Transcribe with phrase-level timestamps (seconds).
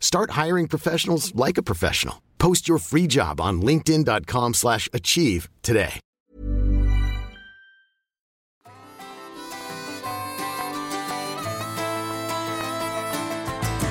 [0.00, 2.16] Start hiring professionals like a professional.
[2.38, 6.00] Post your free job on linkedin.com slash achieve today.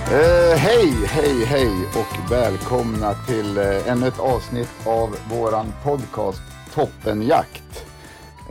[0.07, 6.41] Uh, hej, hej, hej och välkomna till uh, ännu ett avsnitt av våran podcast
[6.73, 7.85] Toppenjakt.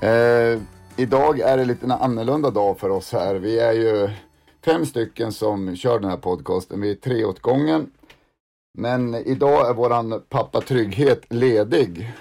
[0.03, 0.63] Uh,
[0.97, 3.35] idag är det lite en annorlunda dag för oss här.
[3.35, 4.11] Vi är ju
[4.67, 6.81] fem stycken som kör den här podcasten.
[6.81, 7.91] Vi är tre åt gången.
[8.79, 12.13] Men idag är våran pappa Trygghet ledig.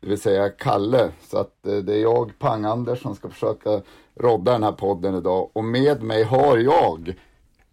[0.00, 1.10] Det vill säga Kalle.
[1.22, 3.82] Så att eh, det är jag, Pang-Anders, som ska försöka
[4.14, 5.50] rodda den här podden idag.
[5.52, 7.14] Och med mig har jag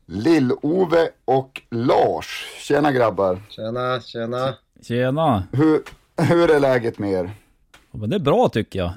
[0.05, 2.45] Lill-Ove och Lars.
[2.57, 3.41] Tjena grabbar!
[3.49, 4.53] Tjena, tjena.
[4.81, 5.43] Tjena!
[5.51, 5.81] Hur,
[6.17, 7.31] hur är läget med er?
[7.91, 8.91] Ja, men det är bra tycker jag.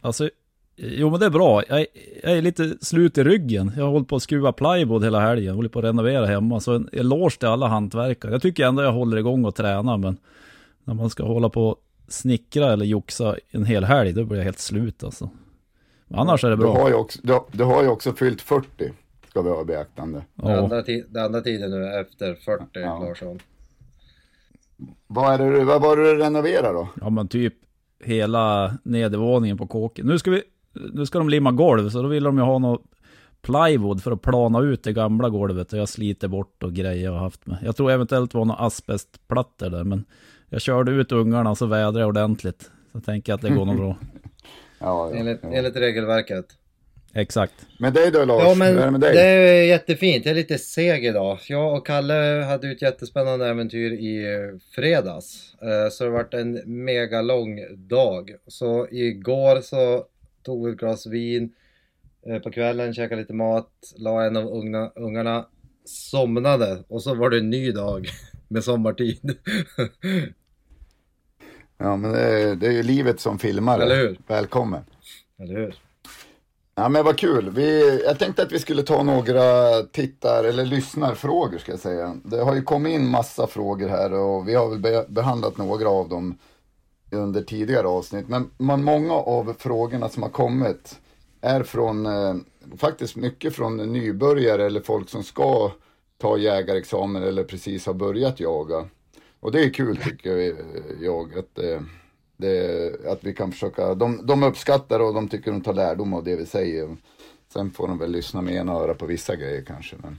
[0.00, 0.30] Alltså,
[0.76, 1.62] jo men det är bra.
[1.68, 1.86] Jag, är-
[2.22, 3.72] jag är lite slut i ryggen.
[3.76, 5.46] Jag har hållit på att skruva plywood hela helgen.
[5.46, 6.60] Jag håller på att renovera hemma.
[6.60, 8.32] Så en eloge till alla hantverkare.
[8.32, 9.98] Jag tycker ändå jag håller igång och tränar.
[9.98, 10.16] Men
[10.84, 11.76] när man ska hålla på och
[12.08, 15.30] snickra eller joxa en hel helg, då blir jag helt slut alltså.
[16.08, 16.88] Men annars är det Du har, bra.
[16.88, 18.66] ju också, du, du har ju också fyllt 40,
[19.28, 20.18] ska vi ha i beaktande.
[20.34, 20.58] Det Ja.
[20.62, 22.98] andra, ti- det andra tiden nu efter 40 Ja.
[22.98, 23.38] Larsson.
[25.06, 26.88] Vad, är det, du- vad var det du renoverade då?
[27.00, 27.54] ja men typ
[28.04, 30.06] hela nedervåningen på kåken.
[30.06, 31.88] Nu ska vi, nu ska de limma golv.
[31.90, 32.82] Så då vill de ju ha något
[33.42, 37.12] plywood för att plana ut det gamla golvet och jag sliter bort och grejer jag
[37.12, 37.58] har haft med.
[37.62, 40.04] Jag tror eventuellt var några asbestplattor där men
[40.48, 42.70] jag körde ut ungarna och så vädrade jag ordentligt.
[42.92, 43.96] Så tänker jag att det går nog bra.
[44.84, 45.48] Ja, ja, Enligt, ja.
[45.52, 46.46] enligt regelverket.
[47.14, 47.54] Exakt.
[47.78, 50.24] Med dig då Lars, Ja men det det är jättefint.
[50.24, 51.38] Jag är lite seg idag.
[51.48, 54.26] Jag och Kalle hade ju ett jättespännande äventyr i
[54.74, 55.54] fredags.
[55.62, 58.30] Eh, Så det har varit en mega lång dag.
[58.46, 60.04] Så igår så
[60.42, 61.54] tog ett glas vin
[62.26, 65.46] eh, på kvällen, käkade lite mat, la en av unga, ungarna,
[65.84, 68.08] somnade och så var det en ny dag
[68.48, 69.36] med sommartid.
[71.78, 73.82] Ja men det är, det är ju livet som filmare.
[73.82, 74.18] Eller hur?
[74.26, 74.84] Välkommen.
[75.38, 75.74] Eller hur?
[76.74, 77.50] Ja men vad kul.
[77.50, 79.42] Vi, jag tänkte att vi skulle ta några
[79.82, 82.16] tittar eller lyssnarfrågor ska jag säga.
[82.24, 85.88] Det har ju kommit in massa frågor här och vi har väl be, behandlat några
[85.88, 86.38] av dem
[87.12, 88.28] under tidigare avsnitt.
[88.28, 91.00] Men man, många av frågorna som har kommit
[91.40, 92.34] är från, eh,
[92.76, 95.70] faktiskt mycket från nybörjare eller folk som ska
[96.18, 98.88] ta jägarexamen eller precis har börjat jaga.
[99.40, 100.54] Och det är kul tycker eh,
[101.00, 101.80] jag, att, eh,
[102.36, 106.24] det, att vi kan försöka, de, de uppskattar och de tycker de tar lärdom av
[106.24, 106.96] det vi säger.
[107.52, 109.96] Sen får de väl lyssna med ena öra på vissa grejer kanske.
[110.02, 110.18] Men.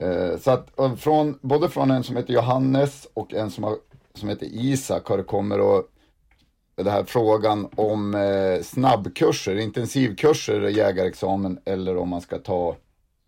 [0.00, 3.76] Eh, så att eh, från, både från en som heter Johannes och en som, har,
[4.18, 5.90] som heter Isak har kommit och
[6.84, 12.76] det här frågan om eh, snabbkurser, intensivkurser, jägarexamen eller om man ska ta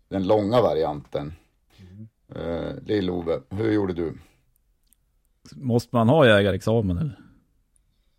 [0.09, 1.33] den långa varianten.
[2.35, 4.13] Eh, Lill-Ove, hur gjorde du?
[5.55, 7.19] Måste man ha jägarexamen eller?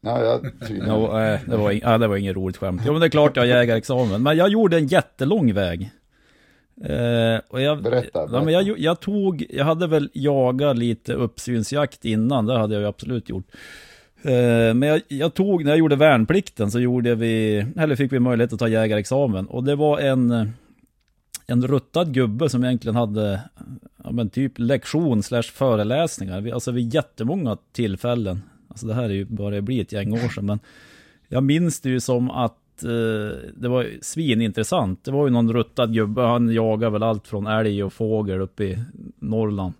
[0.00, 0.88] Ja, jag, tydligen.
[0.88, 2.82] Ja, nej, det, var ing, ja, det var inget roligt skämt.
[2.84, 4.22] Jo men det är klart jag har jägarexamen.
[4.22, 5.90] Men jag gjorde en jättelång väg.
[6.84, 8.44] Eh, och jag, Berätta, Ja, berätta.
[8.44, 12.88] men jag, jag tog, jag hade väl jagat lite uppsynsjakt innan, det hade jag ju
[12.88, 13.46] absolut gjort.
[14.22, 18.18] Eh, men jag, jag tog, när jag gjorde värnplikten så gjorde vi, eller fick vi
[18.18, 19.46] möjlighet att ta jägarexamen.
[19.46, 20.50] Och det var en,
[21.46, 23.40] en ruttad gubbe som egentligen hade,
[24.04, 26.40] ja men typ lektion slash föreläsningar.
[26.40, 28.42] Vi- Alltså vid jättemånga tillfällen.
[28.68, 30.58] Alltså det här är ju bara bli ett gäng år sedan, men
[31.28, 32.56] jag minns det ju som att
[33.54, 35.04] det var svinintressant.
[35.04, 38.64] Det var ju någon ruttad gubbe, han jagar väl allt från älg och fågel uppe
[38.64, 38.78] i
[39.18, 39.74] Norrland.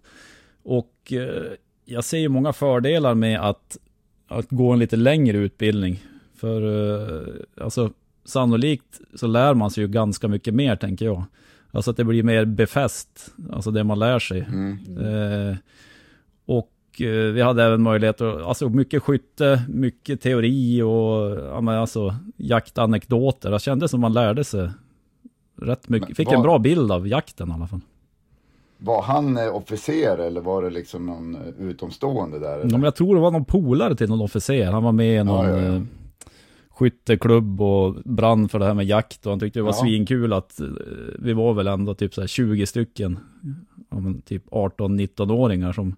[0.62, 1.52] Och eh,
[1.84, 3.78] jag ser ju många fördelar med att,
[4.28, 6.02] att gå en lite längre utbildning.
[6.34, 7.90] För eh, alltså
[8.24, 11.24] sannolikt så lär man sig ju ganska mycket mer tänker jag.
[11.70, 14.40] Alltså att det blir mer befäst, alltså det man lär sig.
[14.40, 14.78] Mm.
[14.98, 15.56] Eh, eh,
[17.00, 23.50] vi hade även möjlighet att, alltså mycket skytte, mycket teori och ja, men alltså jaktanekdoter.
[23.50, 24.70] Det kändes som man lärde sig
[25.62, 26.08] rätt mycket.
[26.08, 27.80] Men Fick en bra bild av jakten i alla fall.
[28.78, 32.48] Var han eh, officer eller var det liksom någon eh, utomstående där?
[32.48, 32.70] Ja, Eller?
[32.70, 34.72] men jag tror det var någon polare till någon officer.
[34.72, 35.74] Han var med i någon Ja, ja, ja.
[35.74, 35.82] eh,
[36.70, 39.26] skytteklubb och brann för det här med jakt.
[39.26, 39.82] Och han tyckte det var Ja.
[39.82, 40.66] svinkul att eh,
[41.18, 43.18] vi var väl ändå typ så här 20 stycken,
[43.90, 45.96] ja, men typ 18-19-åringar som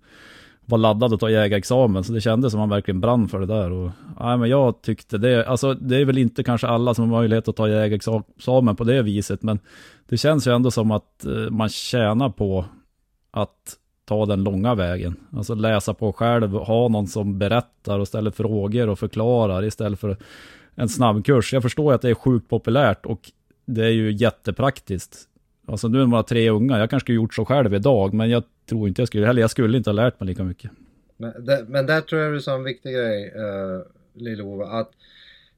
[0.67, 2.05] var laddad att ta jägarexamen.
[2.05, 3.71] Så det kändes som han verkligen brann för det där.
[3.71, 3.91] Och,
[4.21, 7.49] nej, men jag tyckte det, alltså det är väl inte kanske alla som har möjlighet
[7.49, 9.43] att ta jägarexamen på det viset.
[9.43, 9.59] Men
[10.09, 12.65] det känns ju ändå som att eh, man tjänar på
[13.31, 15.17] att ta den långa vägen.
[15.37, 20.17] Alltså läsa på själv, ha någon som berättar och ställer frågor och förklarar istället för
[20.75, 21.53] en snabbkurs.
[21.53, 23.31] Jag förstår ju att det är sjukt populärt och
[23.67, 25.29] det är ju jättepraktiskt.
[25.67, 28.43] Alltså nu är man tre unga, jag kanske skulle gjort så själv idag, men jag
[28.69, 30.71] tror inte jag skulle, eller jag skulle inte ha lärt mig lika mycket.
[31.17, 33.83] Men, det, men där tror jag du sa en viktig grej, eh, uh,
[34.15, 34.91] Lill-Ove, att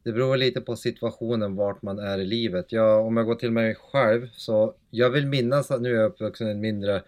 [0.02, 2.72] det beror lite på situationen vart man är i livet.
[2.72, 6.10] Jag, om jag går till mig själv så jag vill minnas att nu är jag
[6.10, 7.02] uppvuxen i ett mindre,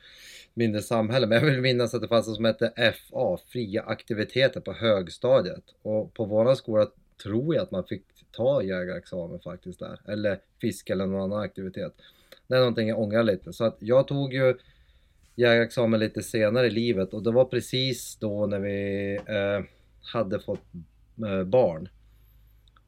[0.54, 4.60] mindre samhälle, men jag vill minnas att det fanns något som hette FA, fria aktiviteter
[4.60, 5.64] på högstadiet.
[5.82, 6.86] Och på våran skola
[7.22, 11.94] tror jag att man fick ta jägarexamen faktiskt där, eller fiske eller någon annan aktivitet.
[12.48, 14.54] Det är någonting jag ångrar lite, så att jag tog ju
[15.36, 19.64] jägarexamen lite senare i livet och det var precis då när vi eh,
[20.12, 20.64] hade fått
[21.26, 21.88] eh, barn.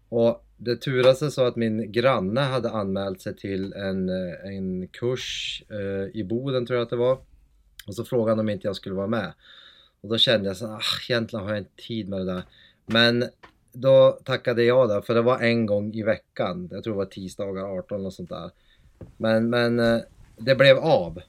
[0.09, 4.89] Och det turade sig så att min granne hade anmält sig till en, eh, en
[4.89, 7.19] kurs eh, i Boden tror jag att det var.
[7.87, 9.33] Och så frågade han om inte jag skulle vara med.
[10.01, 12.43] Och då kände jag så ah, egentligen har jag inte tid med det där.
[12.87, 13.25] Men
[13.73, 16.69] då tackade jag där, för det var en gång i veckan.
[16.73, 18.51] Jag tror det var tisdagar 18 och sånt där.
[19.17, 20.01] Men, men eh,
[20.37, 21.21] det blev av.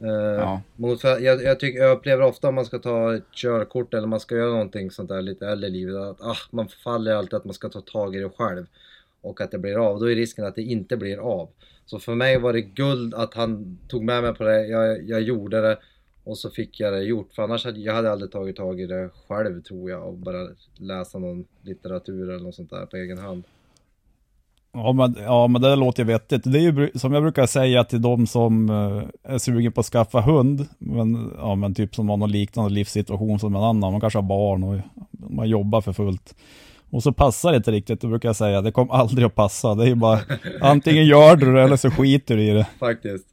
[0.00, 0.62] Eh, Ja.
[0.76, 4.20] mot, jag, jag, tycker, jag upplever ofta om man ska ta ett körkort eller man
[4.20, 7.44] ska göra någonting sånt där lite äldre i livet att ah, man faller alltid att
[7.44, 8.66] man ska ta tag i det själv
[9.20, 10.00] och att det blir av.
[10.00, 11.48] Då är risken att det inte blir av.
[11.86, 14.66] Så för mig var det guld att han tog med mig på det.
[14.66, 15.78] Jag, jag gjorde det
[16.24, 17.34] och så fick jag det gjort.
[17.34, 20.48] För annars hade jag hade aldrig tagit tag i det själv tror jag och bara
[20.76, 23.44] läsa någon litteratur eller något sånt där på egen hand.
[24.72, 26.42] Ja men, ja, men det låter ju vettigt.
[26.44, 29.86] Det är ju som jag brukar säga till de som eh, är sugen på att
[29.86, 33.92] skaffa hund, men, ja, men typ som har någon liknande livssituation som en annan.
[33.92, 34.80] Man kanske har barn och
[35.30, 36.34] man jobbar för fullt.
[36.90, 39.74] Och så passar det inte riktigt, då brukar jag säga, det kommer aldrig att passa.
[39.74, 40.20] Det är ju bara,
[40.60, 42.66] antingen gör du det eller så skiter du i det.
[42.78, 43.26] Faktiskt.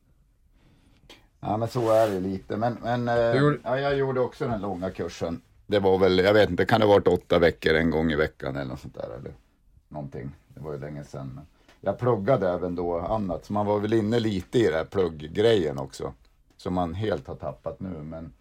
[1.41, 2.57] Ja men så är det lite.
[2.57, 5.41] Men, men eh, gjorde- ja, jag gjorde också den långa kursen.
[5.67, 8.15] Det var väl, jag vet inte, kan det ha varit åtta veckor en gång i
[8.15, 9.31] veckan eller något sånt där eller
[9.89, 10.29] någonting.
[10.57, 11.31] Det var ju länge sedan.
[11.35, 11.45] Men
[11.81, 15.77] jag pluggade även då annat, så man var väl inne lite i den här plugggrejen
[15.77, 16.13] också.
[16.57, 17.89] Som man helt har tappat nu.
[18.03, 18.33] Men,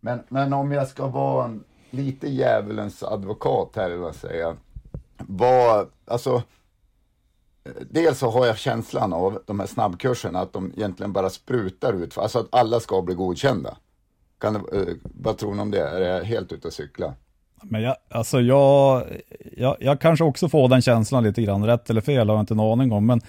[0.00, 4.56] men, men om jag ska vara en, lite djävulens advokat här, eller vad jag säga.
[5.18, 6.42] Vad, alltså.
[7.90, 12.18] Dels så har jag känslan av de här snabbkurserna att de egentligen bara sprutar ut,
[12.18, 13.76] alltså att alla ska bli godkända.
[14.38, 15.88] Kan, eh, vad tror ni om det?
[15.88, 17.14] Är jag helt ute och cykla?
[17.62, 19.02] Men jag, alltså jag,
[19.56, 22.54] jag, jag kanske också får den känslan lite grann, rätt eller fel har jag inte
[22.54, 23.20] en aning om, men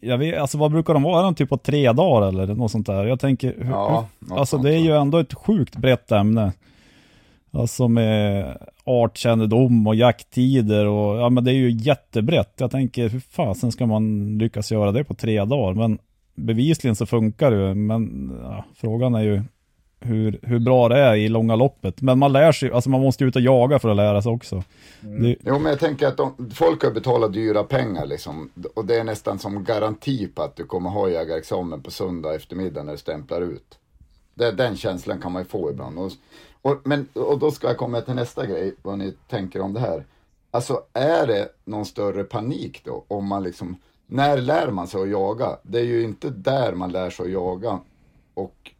[0.00, 1.20] jag vet, alltså vad brukar de vara?
[1.20, 3.04] Är de typ på tre dagar eller något sånt där?
[3.04, 6.52] Jag tänker, hur, Ja, hur, alltså det är ju ändå ett sjukt brett ämne.
[7.50, 12.54] Alltså med artkännedom och jakttider och ja men det är ju jättebrett.
[12.56, 15.74] Jag tänker hur fasen ska man lyckas göra det på tre dagar?
[15.74, 15.98] Men
[16.34, 19.42] bevisligen så funkar det ju, men ja, frågan är ju
[20.00, 22.02] hur, hur bra det är i långa loppet.
[22.02, 24.62] Men man lär sig, alltså man måste ut och jaga för att lära sig också.
[25.00, 28.50] Det, Jo, men jag tänker att de, folk har betalat dyra pengar liksom.
[28.74, 32.82] Och det är nästan som garanti på att du kommer ha jägarexamen på söndag eftermiddag
[32.82, 33.78] när du stämplar ut.
[34.34, 35.98] Det, den känslan kan man ju få ibland.
[35.98, 36.12] Och,
[36.62, 39.80] och, men, och då ska jag komma till nästa grej, vad ni tänker om det
[39.80, 40.04] här.
[40.50, 43.04] Alltså är det någon större panik då?
[43.08, 45.56] Om man liksom, när lär man sig att jaga?
[45.62, 47.80] Det är ju inte där man lär sig att jaga.
[48.34, 48.73] Och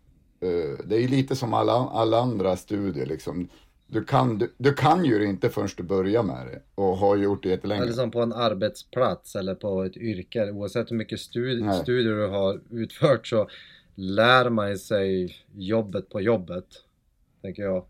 [0.84, 3.48] det är ju lite som alla, alla andra studier liksom.
[3.86, 7.16] Du kan, du, du kan ju det inte förrän du börjar med det och har
[7.16, 7.82] gjort det jättelänge.
[7.82, 10.50] Eller som på en arbetsplats eller på ett yrke.
[10.50, 11.80] Oavsett hur mycket studi- Nej.
[11.82, 13.48] studier du har utfört så
[13.94, 16.64] lär man sig jobbet på jobbet.
[17.42, 17.84] Tänker jag.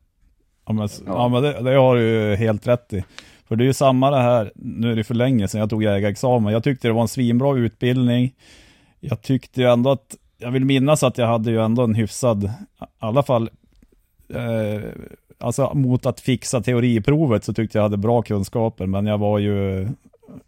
[0.67, 1.29] Ja men, ja.
[1.29, 3.05] men det, det har du ju helt rätt i.
[3.49, 5.83] För det är ju samma det här, nu är det för länge sedan jag tog
[5.83, 6.53] jägarexamen.
[6.53, 8.35] Jag tyckte det var en svinbra utbildning.
[9.01, 12.45] Jag tyckte ju ändå att, jag vill minnas att jag hade ju ändå en hyfsad,
[12.45, 12.49] i
[12.99, 13.51] alla fall,
[14.29, 14.83] eh,
[15.39, 18.87] alltså mot att fixa teoriprovet så tyckte jag hade bra kunskaper.
[18.87, 19.89] Men jag var ju,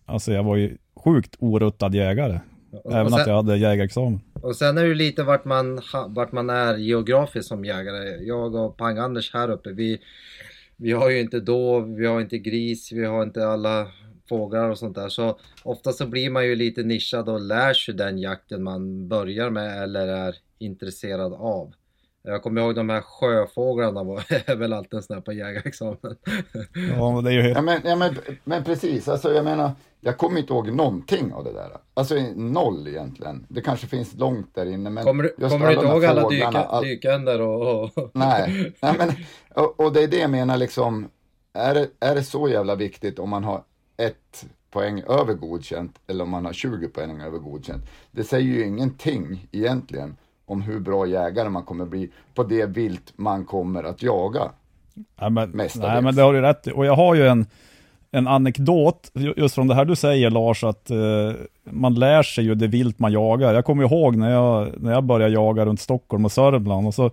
[0.07, 2.41] alltså jag var ju sjukt oruttad jägare.
[2.85, 4.21] Och, Även och, att sen, jag hade jägarexamen.
[4.43, 8.25] Och sen är det ju lite vart man, vart man är geografiskt som jägare.
[8.25, 9.99] Jag och Pang-Anders här uppe, vi,
[10.77, 13.87] vi har ju inte dov, vi har inte gris, vi har inte alla
[14.29, 15.09] fåglar och sånt där.
[15.09, 19.51] Så ofta så blir man ju lite nischad och lär sig den jakten man börjar
[19.51, 21.75] med eller är intresserad av.
[22.23, 25.99] Jag kommer ihåg de här sjöfåglarna var väl alltid en sån här på jägarexamen.
[26.97, 27.57] Ja, men det är ju helt...
[27.57, 31.45] Ja, men, ja, men, men precis, alltså jag menar, jag kommer inte ihåg någonting av
[31.45, 31.71] det där.
[31.95, 33.47] Alltså noll egentligen.
[33.49, 34.91] Det kanske finns långt där inne.
[34.91, 36.85] Men kommer du, kommer du inte ihåg alla dyka, all...
[36.85, 38.11] dykänder och, och...
[38.15, 39.13] Nej, nej men,
[39.55, 41.09] och, och, det är det jag menar liksom.
[41.53, 43.63] Är det, är det så jävla viktigt om man har
[43.97, 47.85] ett poäng över godkänt eller om man har 20 poäng över godkänt?
[48.11, 53.13] Det säger ju ingenting egentligen om hur bra jägare man kommer bli på det vilt
[53.17, 54.51] man kommer att jaga.
[55.21, 56.71] Ja, men, nej, men det har du rätt i.
[56.71, 57.47] Och jag har ju en,
[58.11, 61.33] en anekdot, just från det här du säger Lars, att uh,
[61.65, 63.55] man lär sig ju det vilt man jagar.
[63.55, 67.11] Jag kommer ihåg när jag, när jag började jaga runt Stockholm och Sörmland och så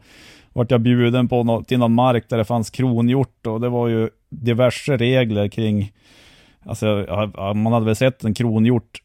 [0.54, 3.88] vart jag bjuden på no till någon mark där det fanns kronhjort och det var
[3.88, 5.92] ju diverse regler kring
[6.66, 6.86] Alltså,
[7.56, 9.00] man hade väl sett en kronhjort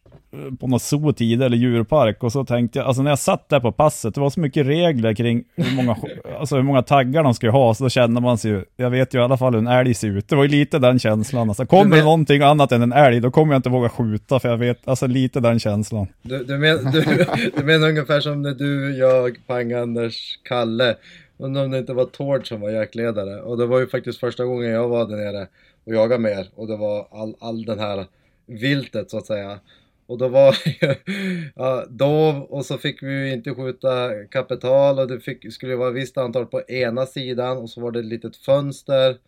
[0.61, 3.61] på något zoo tidigare, eller djurpark, och så tänkte jag, alltså när jag satt där
[3.61, 5.97] på passet, det var så mycket regler kring hur många,
[6.39, 9.19] alltså hur många taggar de skulle ha, så då kände man sig jag vet ju
[9.19, 10.29] i alla fall hur en älg ser ut.
[10.29, 11.49] Det var ju lite den känslan.
[11.49, 12.05] Alltså, kommer men...
[12.05, 15.07] någonting annat än en älg, då kommer jag inte våga skjuta, för jag vet, alltså
[15.07, 16.07] lite den känslan.
[16.23, 20.97] Du, du, men, du, du menar ungefär som när du, jag, Pang-Anders, Kalle,
[21.39, 23.41] undrar om det inte var Tord som var jaktledare.
[23.41, 25.47] Och det var ju faktiskt första gången jag var där nere
[25.89, 28.07] och jagade med er, och det var all, all den här
[28.47, 29.61] viltet så att säga.
[30.07, 34.99] Och då var det ju ja, dov och så fick vi ju inte skjuta kapital
[34.99, 37.99] och det fick, skulle vara ett visst antal på ena sidan och så var det
[37.99, 39.19] ett litet fönster.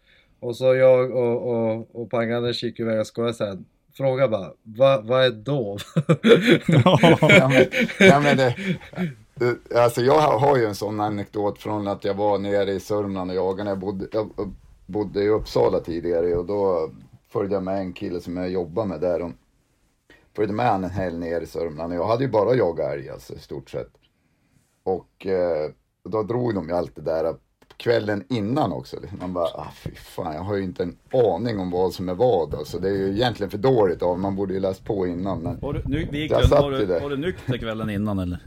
[0.41, 3.65] Och så jag och, och, och Pang-Anders gick iväg och skojade sen.
[3.97, 5.81] Fråga bara, vad va är dov?
[6.85, 7.67] ja, men,
[7.99, 8.37] ja, men
[9.35, 13.31] det, alltså jag har ju en sån anekdot från att jag var nere i Sörmland
[13.31, 13.71] och jagade.
[13.71, 14.31] Jag bodde, jag
[14.91, 16.91] bodde i Uppsala tidigare och då
[17.29, 19.23] följde jag med en kille som jag jobbade med där.
[19.23, 19.31] Och
[20.37, 21.95] följde med han en helg ner i Sörmland.
[21.95, 23.91] Jag hade ju bara jagat älg alltså i stort sett.
[24.83, 25.71] Och eh,
[26.05, 27.35] då drog de ju allt det där
[27.77, 28.97] kvällen innan också.
[29.21, 32.15] Man bara, ah, fy fan, jag har ju inte en aning om vad som är
[32.15, 32.55] vad.
[32.55, 35.39] Alltså, det är ju egentligen för dåligt av Man borde ju läst på innan.
[35.39, 38.41] Men var du, nu, Wiklund, var, du, var du nykter kvällen innan eller?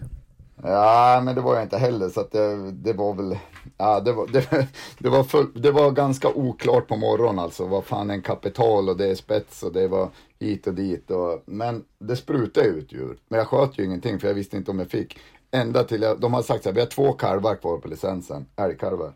[0.66, 2.10] Ja, men det var jag inte heller.
[2.10, 3.38] Så att det, det var väl,
[3.78, 4.68] ja, det var, det,
[4.98, 7.66] det, var full, det var ganska oklart på morgonen alltså.
[7.66, 11.12] Vad fan är en kapital och det är spets och det var hit och dit.
[11.12, 13.18] Och, men det sprutade ut djur.
[13.28, 15.20] Men jag sköt ju ingenting för jag visste inte om jag fick.
[15.52, 18.46] Ända till, jag, de har sagt så här, vi har två kalvar kvar på licensen,
[18.56, 19.14] älgkalvar.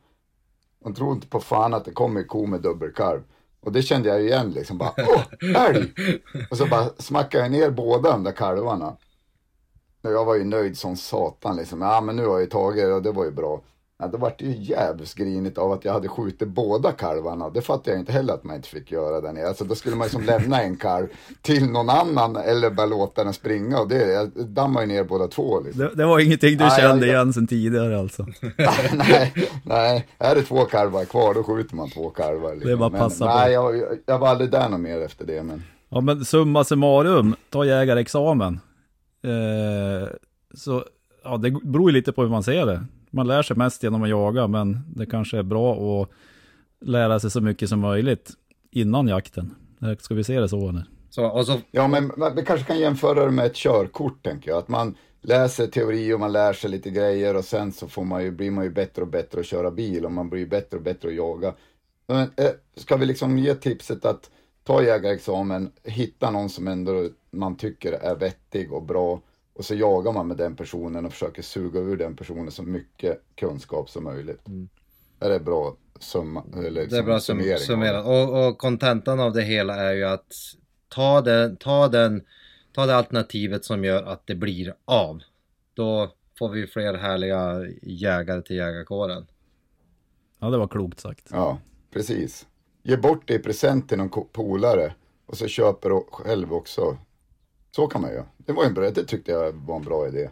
[0.83, 3.21] De tror inte på fan att det kommer ko med dubbelkalv.
[3.61, 5.23] Och det kände jag igen liksom, bara åh,
[5.55, 5.93] älg!
[6.49, 8.97] Och så bara smackade jag ner båda de där kalvarna.
[10.01, 11.81] Jag var ju nöjd som satan liksom.
[11.81, 13.61] Ja men nu har jag ju tagit och det var ju bra.
[13.99, 17.49] Ja, det vart ju jävligt grinigt av att jag hade skjutit båda kalvarna.
[17.49, 19.47] Det fattade jag inte heller att man inte fick göra där nere.
[19.47, 21.07] Alltså då skulle man ju som lämna en kalv
[21.41, 23.79] till någon annan eller bara låta den springa.
[23.79, 25.59] Och det, jag dammade ju ner båda två.
[25.59, 25.81] Liksom.
[25.81, 28.25] Det, det, var ingenting du nej, kände jag, igen sen tidigare alltså?
[28.93, 32.51] nej, nej, är det två kalvar kvar då skjuter man två kalvar.
[32.51, 32.67] Liksom.
[32.67, 33.09] Det är bara liksom.
[33.09, 33.39] passa men, på.
[33.39, 35.43] Nej, jag, jag var aldrig där något mer efter det.
[35.43, 35.63] Men...
[35.89, 38.59] Ja men summa summarum, ta jägarexamen.
[39.27, 40.09] Eh,
[40.53, 40.83] så
[41.23, 42.85] ja, det beror ju lite på hur man ser det.
[43.11, 46.09] Man lär sig mest genom att jaga, men det kanske är bra att
[46.81, 48.31] lära sig så mycket som möjligt
[48.71, 49.55] innan jakten.
[49.99, 50.85] Ska vi se det så eller?
[51.09, 51.59] Så, så...
[51.71, 54.57] Ja, men vi kanske kan jämföra det med ett körkort, tänker jag.
[54.57, 58.23] Att man läser teori och man lär sig lite grejer och sen så får man
[58.23, 60.83] ju, blir man ju bättre och bättre att köra bil och man blir bättre och
[60.83, 61.53] bättre att jaga.
[62.07, 64.29] Men, eh, ska vi liksom ge tipset att
[64.67, 69.21] ta jägarexamen, hitta någon som ändå man tycker är vettig och bra
[69.53, 73.21] och så jagar man med den personen och försöker suga ur den personen så mycket
[73.35, 74.47] kunskap som möjligt.
[74.47, 74.69] Mm.
[75.19, 76.43] Är det bra summa?
[76.53, 77.57] Eller liksom det är bra summering?
[77.57, 78.05] summering.
[78.05, 80.33] Och, och kontentan av det hela är ju att
[80.87, 82.21] ta, den, ta, den,
[82.73, 85.21] ta det alternativet som gör att det blir av.
[85.73, 89.27] Då får vi fler härliga jägare till jägarkåren.
[90.39, 91.27] Ja, det var klokt sagt.
[91.31, 91.59] Ja,
[91.91, 92.45] precis.
[92.87, 94.93] Ge bort det i present till någon polare
[95.25, 96.97] och så köper du själv också.
[97.75, 98.25] Så kan man göra.
[98.37, 100.29] Det, var en bra, det tyckte jag var en bra idé.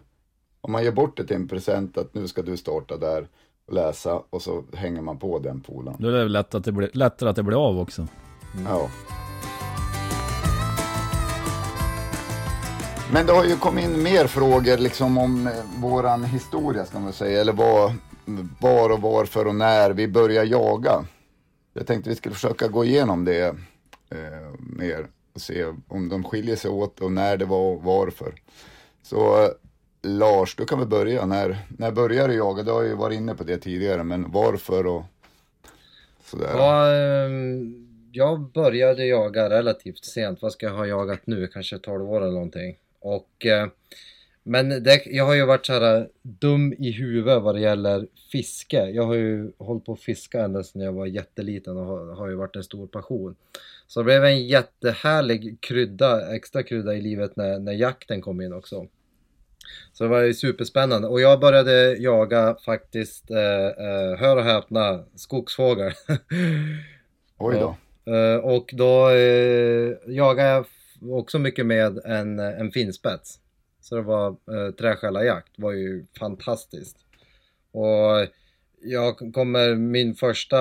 [0.61, 3.27] Om man ger bort det till en present att nu ska du starta där
[3.67, 5.97] och läsa och så hänger man på den polaren.
[5.99, 8.07] Då är det lätt att det blir, lättare att det blir av också.
[8.53, 8.65] Mm.
[8.65, 8.89] Ja.
[13.13, 17.13] Men det har ju kommit in mer frågor liksom om eh, våran historia ska man
[17.13, 17.41] säga.
[17.41, 17.93] Eller vad,
[18.59, 21.05] var och varför och när vi började jaga.
[21.77, 23.45] Jag tänkte vi skulle försöka gå igenom det
[24.09, 28.33] eh, mer och se om de skiljer sig åt och när det var och varför.
[29.03, 29.49] Så
[30.01, 31.25] Lars, du kan väl börja.
[31.25, 32.63] När, när började du jaga?
[32.63, 35.03] Du har ju varit inne på det tidigare, men varför och
[36.23, 36.51] sådär?
[36.53, 40.41] Ja, ehm, jag började jaga relativt sent.
[40.41, 41.47] Vad ska jag ha jagat nu?
[41.47, 42.77] Kanske 12 år eller någonting.
[42.99, 43.67] Och, eh,
[44.47, 48.89] men det, jag har ju varit så här dum i huvudet vad det gäller fiske.
[48.89, 52.27] Jag har ju hållit på att fiska ända sedan jag var jätteliten och har, har
[52.27, 53.35] ju varit en stor passion.
[53.87, 58.53] Så det blev en jättehärlig krydda, extra krydda i livet när, när jakten kom in
[58.53, 58.87] också.
[59.93, 65.03] Så det var ju superspännande och jag började jaga faktiskt, eh, eh, hör och häpna,
[65.15, 65.91] skogsfågel.
[67.37, 67.77] Oj då.
[68.13, 70.65] Eh, och då eh, jagade jag
[71.19, 73.39] också mycket med en, en finspets.
[73.85, 76.97] Så det var eh, träskällarjakt, var ju fantastiskt.
[77.71, 78.27] Och
[78.81, 80.57] jag kommer, min första,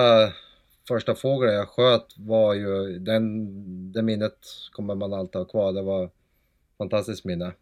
[0.87, 4.37] första fågel jag sköt var ju, den, det minnet
[4.71, 6.09] kommer man alltid ha kvar, det var
[6.77, 7.53] fantastiskt minne.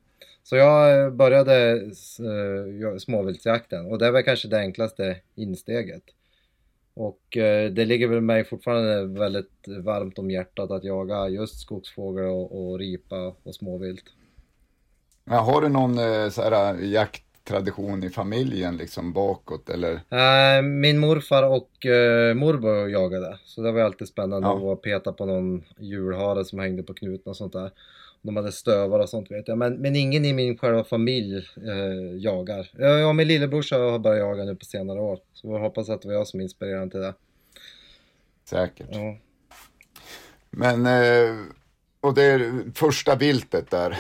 [0.44, 1.72] Så jag eh, började
[2.20, 6.04] eh, småviltsjakten och det var kanske det enklaste insteget.
[6.94, 12.26] Och eh, det ligger väl mig fortfarande väldigt varmt om hjärtat att jaga just skogsfågel
[12.26, 14.06] och, och ripa och småvilt.
[15.26, 20.02] Ja, har du någon uh, så här, jakttradition i familjen liksom bakåt eller?
[20.62, 21.70] min morfar och
[22.36, 24.74] morbror jagade så det var alltid spännande ja.
[24.74, 27.72] att peta på någon julhare som hängde på knuten och sånt där
[28.24, 29.58] de hade stövar och sånt vet jag.
[29.58, 32.70] Men, men ingen i min själva familj eh, jagar.
[32.78, 35.20] Jag och min lillebrorsa har börjat jaga nu på senare år.
[35.34, 37.14] Så jag hoppas att det var jag som inspirerade till det.
[38.46, 38.88] Säkert.
[38.92, 39.18] Ja.
[40.50, 41.36] Men, eh,
[42.00, 43.98] och det första viltet där,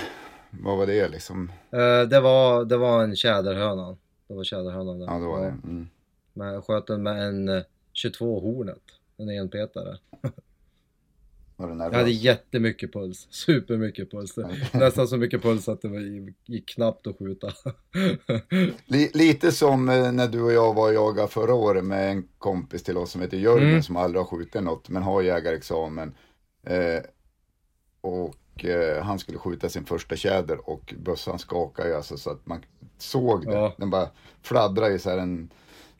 [0.62, 1.51] vad var det liksom?
[1.72, 3.98] Eh, det, var, det var en tjäderhöna.
[4.27, 5.05] Det var tjäderhönan där.
[5.05, 5.48] Ja, det var det.
[5.48, 5.88] Mm.
[6.33, 8.83] Men jag sköt den med en 22 eh, hornet,
[9.17, 9.98] en enpetare.
[11.57, 14.38] Jag hade jättemycket puls, supermycket puls.
[14.74, 16.00] Nästan så mycket puls att det var,
[16.45, 17.53] gick knappt att skjuta.
[19.13, 22.83] Lite som eh, när du och jag var och jagade förra året med en kompis
[22.83, 23.83] till oss som heter Jörgen mm.
[23.83, 26.13] som aldrig har skjutit något men har jägarexamen.
[26.63, 27.03] Eh,
[28.01, 32.48] och eh, han skulle skjuta sin första tjäder och bössan skakade ju alltså så att
[32.48, 32.66] man
[32.98, 33.53] såg det.
[33.53, 33.74] Ja.
[33.77, 34.07] Den bara
[34.42, 35.50] fladdrade i så här en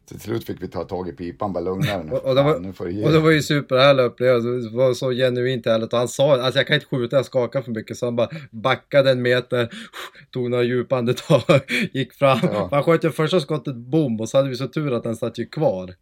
[0.06, 1.98] till slut fick vi ta tag i pipan, bara lugna.
[1.98, 4.94] Och, och, det var, nu får det och det var ju superhärlig upplevelse, det var
[4.94, 5.94] så genuint härligt.
[5.94, 7.98] Och han sa, alltså jag kan inte skjuta, jag skakar för mycket.
[7.98, 9.70] Så han bara backade en meter,
[10.32, 11.42] tog några djupa andetag,
[11.94, 12.40] gick fram.
[12.44, 12.68] Ja.
[12.72, 15.38] Han sköt ju första skottet, bom, och så hade vi så tur att den satt
[15.38, 15.96] ju kvar.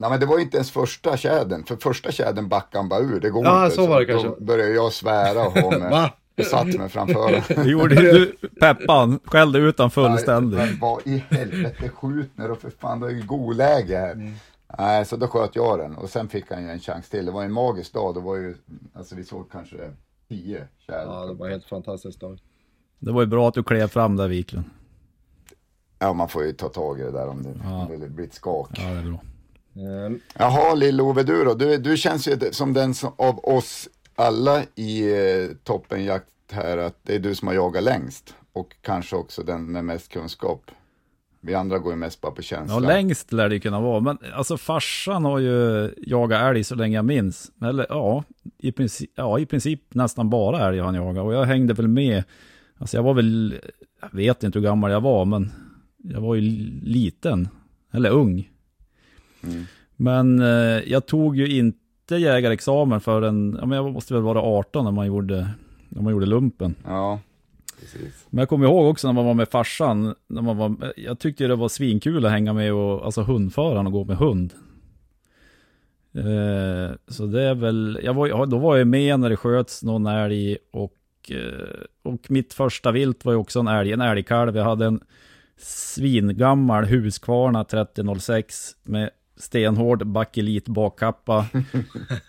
[0.00, 3.20] Nej men det var inte ens första tjädern, för första tjädern backade han bara ur,
[3.20, 3.76] det går ja, inte.
[3.76, 4.28] så var det kanske.
[4.28, 6.10] Då började jag svära och ha med.
[6.34, 10.58] Jag satt mig framför Det gjorde du, Peppan, skällde ut honom fullständigt.
[10.58, 14.12] Nej, vad i helvete, skjut nu då för fan, det är ju god läge här.
[14.12, 14.32] Mm.
[14.78, 17.26] Nej, så då sköt jag den och sen fick han ju en chans till.
[17.26, 18.56] Det var en magisk dag, det var ju,
[18.94, 19.76] alltså vi såg kanske
[20.28, 21.12] tio tjäder.
[21.12, 22.38] Ja, det var en helt fantastisk dag.
[22.98, 24.64] Det var ju bra att du klev fram där Wiklund.
[25.98, 27.86] Ja, man får ju ta tag i det där om det, ja.
[27.86, 28.70] om det blir ett skak.
[28.72, 29.20] Ja, det är bra.
[29.80, 31.54] Um, Jaha, Lill-Ove, du då?
[31.54, 36.98] Du, du känns ju som den som, av oss alla i eh, toppenjakt här att
[37.02, 40.70] det är du som har jagat längst och kanske också den med mest kunskap.
[41.40, 42.74] Vi andra går ju mest bara på känsla.
[42.74, 44.00] Ja, längst lär det kunna vara.
[44.00, 47.50] Men alltså farsan har ju jagat älg så länge jag minns.
[47.62, 48.24] Eller ja,
[48.58, 51.24] i princip, ja, i princip nästan bara älg han jagat.
[51.24, 52.24] Och jag hängde väl med.
[52.78, 53.60] Alltså jag var väl,
[54.00, 55.52] jag vet inte hur gammal jag var, men
[55.96, 56.40] jag var ju
[56.82, 57.48] liten.
[57.92, 58.49] Eller ung.
[59.42, 59.64] Mm.
[59.96, 64.84] Men eh, jag tog ju inte jägarexamen förrän, ja men jag måste väl vara 18
[64.84, 65.48] när man gjorde,
[65.88, 66.74] när man gjorde lumpen.
[66.84, 67.20] Ja,
[67.80, 68.26] precis.
[68.30, 71.46] Men jag kommer ihåg också när man var med farsan, när man var, jag tyckte
[71.46, 74.52] det var svinkul att hänga med och, alltså hundföraren och gå med hund.
[76.14, 80.06] Eh, så det är väl, jag var, då var jag med när det sköts någon
[80.06, 80.96] älg och,
[81.30, 84.56] eh, och mitt första vilt var ju också en älg, en älgkalv.
[84.56, 85.00] Jag hade en
[85.56, 91.46] svingammal Husqvarna 3006 med stenhård bakelit bakkappa.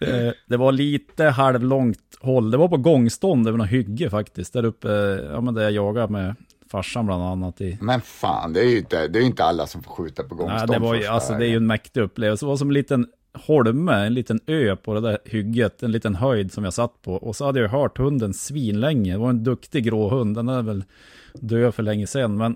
[0.02, 2.52] Eh, det var lite halvlångt håll.
[2.52, 4.54] Det var på gångstånd över något hygge faktiskt.
[4.54, 4.90] Där uppe,
[5.32, 6.36] ja men där jag jagade med
[6.72, 7.62] farsan bland annat.
[7.62, 7.78] I...
[7.82, 10.70] Men fan, det är ju inte, det är inte alla som får skjuta på gångstånd.
[10.70, 12.46] Nej, det var ju, alltså det är ju en mäktig upplevelse.
[12.46, 16.16] Det var som en liten holme, en liten ö på det där hygget, en liten
[16.16, 17.14] höjd som jag satt på.
[17.14, 19.12] Och så hade jag hört hunden svinlänge.
[19.12, 20.84] Det var en duktig grå hund, den är väl
[21.34, 22.38] död för länge sedan.
[22.38, 22.56] Men,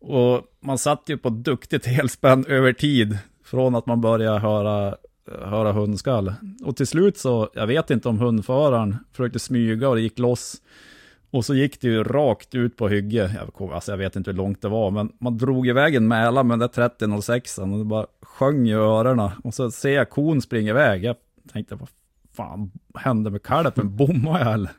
[0.00, 3.18] och man satt ju på duktigt helspänn över tid.
[3.46, 4.96] Från att man börjar höra,
[5.42, 6.34] höra hundskall.
[6.64, 10.62] Och till slut så, jag vet inte om hundföraren försökte smyga och det gick loss.
[11.30, 13.48] Och så gick det ju rakt ut på hygge.
[13.58, 16.42] Jag, alltså jag vet inte hur långt det var, men man drog iväg en mäla
[16.42, 19.30] med den där 3006 och det bara sjöng i öronen.
[19.44, 21.04] Och så ser jag kon springa iväg.
[21.04, 21.16] Jag
[21.52, 21.88] tänkte, vad
[22.32, 23.96] fan hände med kalven?
[23.96, 24.70] Bommade jag eller?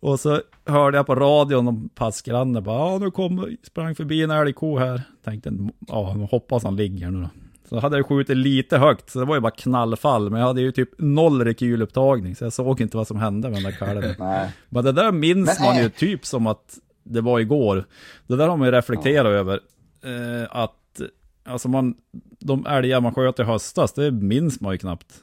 [0.00, 4.30] Och så hörde jag på radion om passgrannen bara, ja nu kom, sprang förbi en
[4.30, 5.02] älgko här.
[5.24, 5.52] Tänkte,
[5.88, 7.28] ja hoppas han ligger nu då.
[7.68, 10.30] Så hade jag skjutit lite högt, så det var ju bara knallfall.
[10.30, 13.56] Men jag hade ju typ noll rekylupptagning, så jag såg inte vad som hände med
[13.56, 14.14] den där kalven.
[14.68, 17.84] Men det där minns man ju typ som att det var igår.
[18.26, 19.60] Det där har man ju reflekterat över.
[20.02, 21.00] Eh, att,
[21.44, 21.94] alltså man,
[22.38, 25.14] de älgar man sköt i höstas, det minns man ju knappt.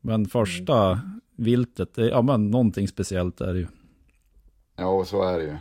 [0.00, 1.00] Men första
[1.36, 3.66] viltet, det, ja men någonting speciellt är det ju.
[4.76, 5.56] Ja, så är det ju.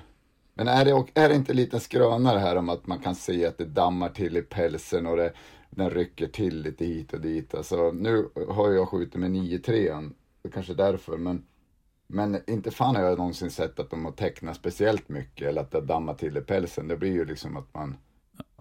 [0.54, 3.58] Men är det, är det inte lite skrönare här om att man kan se att
[3.58, 5.34] det dammar till i pälsen och det,
[5.70, 7.56] den rycker till lite hit och dit.
[7.56, 11.44] Alltså, nu har jag skjutit med 9-3, det är kanske därför, men,
[12.08, 15.72] men inte fan har jag någonsin sett att de har tecknat speciellt mycket eller att
[15.72, 16.88] det dammar till i pälsen.
[16.88, 17.98] Det blir ju liksom att man,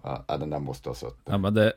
[0.03, 1.21] ja, den där måste ha suttit.
[1.25, 1.73] Ja, men det,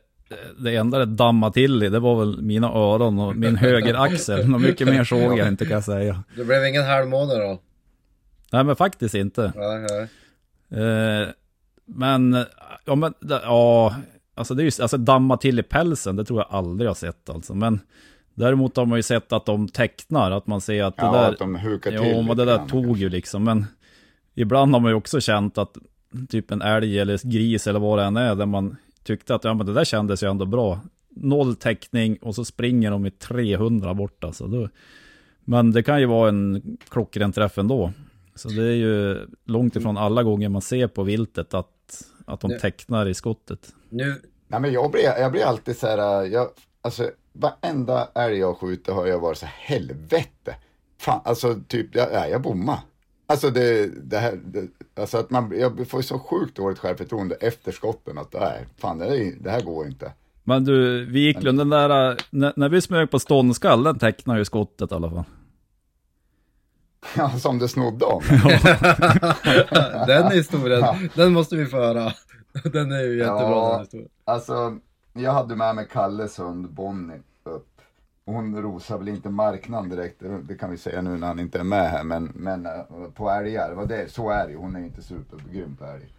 [0.58, 4.48] det enda det dammade till i, det var väl mina öron och min högeraxel.
[4.48, 6.24] Något mycket mer såg jag inte kan jag säga.
[6.36, 7.58] Det blev ingen halvmåne då?
[8.52, 9.52] Nej men faktiskt inte.
[9.56, 10.08] Nej, nej.
[10.82, 11.28] Eh,
[11.84, 12.44] men,
[12.84, 13.94] ja men, ja,
[14.34, 17.30] alltså det är ju, alltså damma till i pälsen, det tror jag aldrig jag sett
[17.30, 17.54] alltså.
[17.54, 17.80] Men
[18.34, 21.32] däremot har man ju sett att de tecknar, att man ser att det Ja, där,
[21.32, 23.02] att de hukar till jo men det där tog kanske.
[23.02, 23.66] ju liksom, men
[24.34, 25.76] ibland har man ju också känt att
[26.28, 29.54] typ en älg eller gris eller vad det än är, där man tyckte att ja
[29.54, 30.80] men det där kändes ju ändå bra.
[31.08, 34.46] Noll täckning och så springer de i 300 bort alltså.
[34.46, 34.68] Då,
[35.44, 37.92] men det kan ju vara en klockren träff ändå.
[38.34, 41.71] Så det är ju långt ifrån alla gånger man ser på viltet att,
[42.26, 42.60] att de Nej.
[42.60, 43.74] tecknar i skottet.
[43.88, 46.48] Nu, Nej men jag blir, jag blir alltid så här, jag,
[46.82, 50.56] alltså varenda älg jag skjuter har jag varit så här, helvete.
[50.98, 52.78] Fan, alltså typ, jag, ja, jag bommar.
[53.26, 54.68] Alltså det, det här, det,
[55.00, 58.98] alltså att man, jag får ju så sjukt dåligt självförtroende efter skotten att nej, fan
[58.98, 60.12] det, är, det här går inte.
[60.44, 64.92] Men du, Wiklund, den där, när, när vi smög på ståndskall, den tecknar ju skottet
[64.92, 65.24] i alla fall.
[67.16, 68.22] Ja, som det snodde om.
[70.06, 70.84] den historien,
[71.14, 72.12] den måste vi föra.
[72.72, 73.70] Den är ju jättebra Ja.
[73.72, 74.08] den historien.
[74.24, 74.76] Alltså,
[75.12, 77.68] jag hade med mig Kalles hund Bonnie upp.
[78.24, 81.64] Hon rosar väl inte marknaden direkt, det- kan vi säga nu när han inte är
[81.64, 82.72] med här, men, men eh,
[83.14, 86.12] på älgar, det, så är det hon är inte supergrym på älg.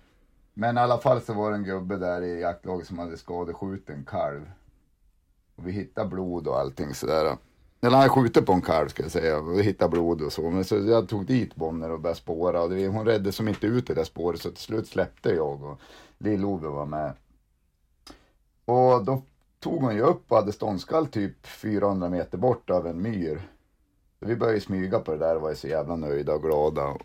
[0.54, 3.90] Men i alla fall så var det en gubbe där i jaktlaget som hade skadeskjutit
[3.90, 4.42] en kalv.
[5.56, 7.38] Och vi hittade blod och allting sådär.
[7.84, 10.34] Eller han hade skjutit på en kalv ska jag säga, och hittar hittade blod och
[10.34, 10.50] så.
[10.50, 13.68] Men så jag tog dit Bonner och började spåra och det, hon räddade som inte
[13.68, 15.80] ut det där spåret så till slut släppte jag och
[16.18, 17.14] Lill-Ove var med.
[18.66, 19.22] Och då
[19.60, 23.42] tog hon ju upp och hade ståndskall typ 400 meter bort av en myr.
[24.20, 26.88] Så vi började smyga på det där och var så jävla nöjda och glada.
[26.88, 27.02] Och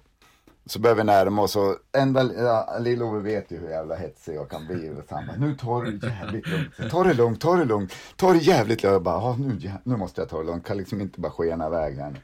[0.71, 4.51] så börjar vi närma oss och enda, ja, Lill-Ove vet ju hur jävla hetsig jag
[4.51, 4.91] kan bli.
[4.91, 6.91] Och han bara, nu tar du det jävligt lugnt.
[6.91, 7.93] Ta det lugnt, ta det lugnt.
[8.17, 8.95] Ta det jävligt lugnt.
[8.95, 10.67] Jag bara, ja, nu, nu måste jag ta det lugnt.
[10.67, 12.19] Kan liksom inte bara skena iväg här nu.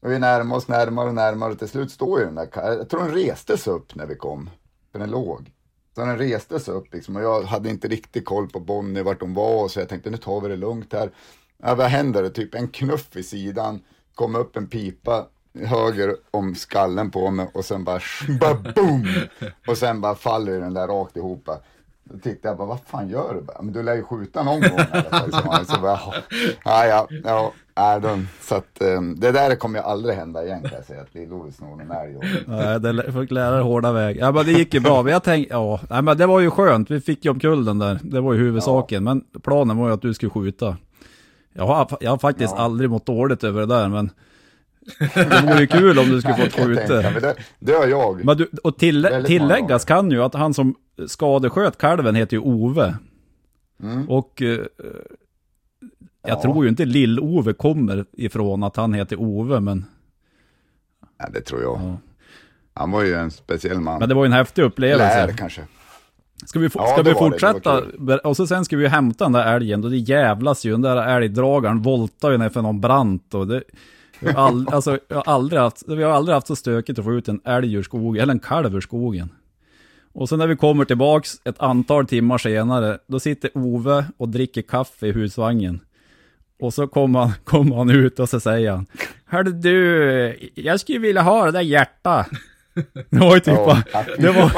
[0.00, 2.88] Och vi närmar oss närmare och närmare och till slut står ju den där Jag
[2.88, 4.50] tror den restes upp när vi kom.
[4.92, 5.52] För den låg.
[5.94, 9.34] Så den restes upp liksom och jag hade inte riktigt koll på Bonnie vart hon
[9.34, 11.10] var och så jag tänkte nu tar vi det lugnt här.
[11.62, 12.28] Ja, vad händer?
[12.28, 13.80] Typ en knuff i sidan,
[14.14, 15.26] kom upp en pipa
[15.64, 18.00] höger om skallen på mig och sen bara,
[18.40, 19.06] bara boom!
[19.68, 21.48] Och sen bara faller den där rakt ihop.
[22.04, 23.64] Då tittade jag bara, vad fan gör du?
[23.64, 24.70] Men du lär ju skjuta någon gång.
[24.78, 25.02] i alla
[25.42, 26.00] fall." Så bara,
[26.64, 30.62] ja, ja, ja, ja, de, så att eh, det där kommer ju aldrig hända igen
[30.62, 32.16] kan jag säga, att Lill-Ove snor någon älg.
[32.46, 34.16] Nej, det fick lära dig hårda väg.
[34.20, 35.02] Ja, men det gick ju bra.
[35.02, 36.90] Men jag tänkte, ja, nej, men det var ju skönt.
[36.90, 37.98] Vi fick ju omkull den där.
[38.02, 39.04] Det var ju huvudsaken.
[39.04, 40.76] Men planen var ju att du skulle skjuta.
[41.52, 42.62] Jag har, jag har faktiskt Ja.
[42.62, 44.10] aldrig mått dåligt över det där, men
[45.14, 46.92] det vore ju kul om du skulle skjuta.
[46.94, 47.20] mig.
[47.20, 48.24] det, det har jag.
[48.24, 50.74] Men du, och till, Väldigt många tilläggas kan ju att han som
[51.06, 52.96] skadesköt kalven heter ju Ove.
[53.82, 54.08] Mm.
[54.10, 54.60] Och eh, jag
[56.26, 56.42] Ja.
[56.42, 59.84] tror ju inte Lill-Ove kommer ifrån att han heter Ove, men,
[61.18, 61.80] Ja, det tror jag.
[61.82, 61.98] Ja.
[62.74, 63.98] Han var ju en speciell man.
[63.98, 65.26] men det var ju en häftig upplevelse.
[65.26, 65.62] Lär kanske.
[66.46, 67.36] Ska vi, få- Ja, ska vi var det.
[67.36, 68.28] Det fortsätta?
[68.28, 70.72] och så sen ska vi hämta den där älgen och det jävlas ju.
[70.72, 73.62] Den där älgdragaren voltar ju ner för någon brant och det...
[74.20, 77.04] Vi har, all, alltså, jag har aldrig haft, vi har aldrig haft så stökigt att
[77.04, 79.30] få ut en älg ur skogen, eller en kalv ur skogen.
[80.12, 84.62] Och så när vi kommer tillbaks ett antal timmar senare, då sitter Ove och dricker
[84.62, 85.80] kaffe i husvagnen.
[86.60, 88.86] Och så kommer han, kom han ut och så säger han,
[89.24, 92.28] ”Hörru du, jag skulle vilja ha det där hjärtat.
[93.10, 93.82] Det var ju typ bara,
[94.18, 94.52] det var,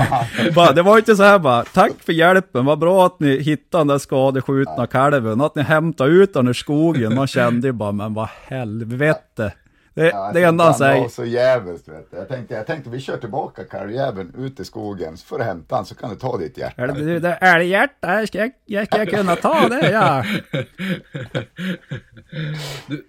[0.55, 3.81] bara, det var inte så här bara, tack för hjälpen, vad bra att ni hittade
[3.81, 7.15] den där skadeskjutna kalven, att ni hämtade ut den ur skogen.
[7.15, 9.53] Man kände ju bara, men vad helvete.
[9.95, 11.09] Det, Ja, det enda han han var säger.
[11.09, 12.17] så jävligt vet du.
[12.17, 15.77] Jag tänkte, jag tänkte vi kör tillbaka karljäveln ut i skogen så får du hämta
[15.77, 16.83] han så kan du ta ditt hjärta.
[16.83, 20.25] Är det, det, det älghjärta, ska jag, jag, ska jag kunna ta det ja?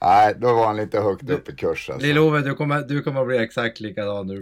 [0.02, 2.08] Nej, då var han lite högt upp i kurs alltså.
[2.08, 4.42] Lill-Ove, du kommer, du kommer bli exakt likadan när du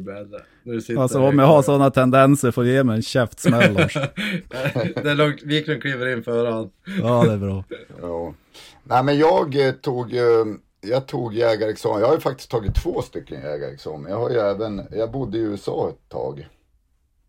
[0.64, 3.94] du Alltså om jag har sådana tendenser får du ge mig en käftsmäll Lars.
[4.96, 6.70] Det är lugnt, Wiklund kliver in före han.
[7.02, 7.64] Ja det är bra.
[8.02, 8.34] Ja.
[8.84, 12.00] Nej men jag eh, tog ju, jag tog jägarexamen.
[12.02, 14.12] Jag har ju faktiskt tagit två stycken jägarexamen.
[14.12, 16.48] Jag har ju även, jag bodde i USA ett tag.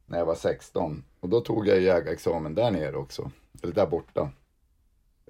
[0.06, 1.04] När jag var 16.
[1.20, 3.30] Och då tog jag jägarexamen där nere också.
[3.62, 4.30] Eller där borta.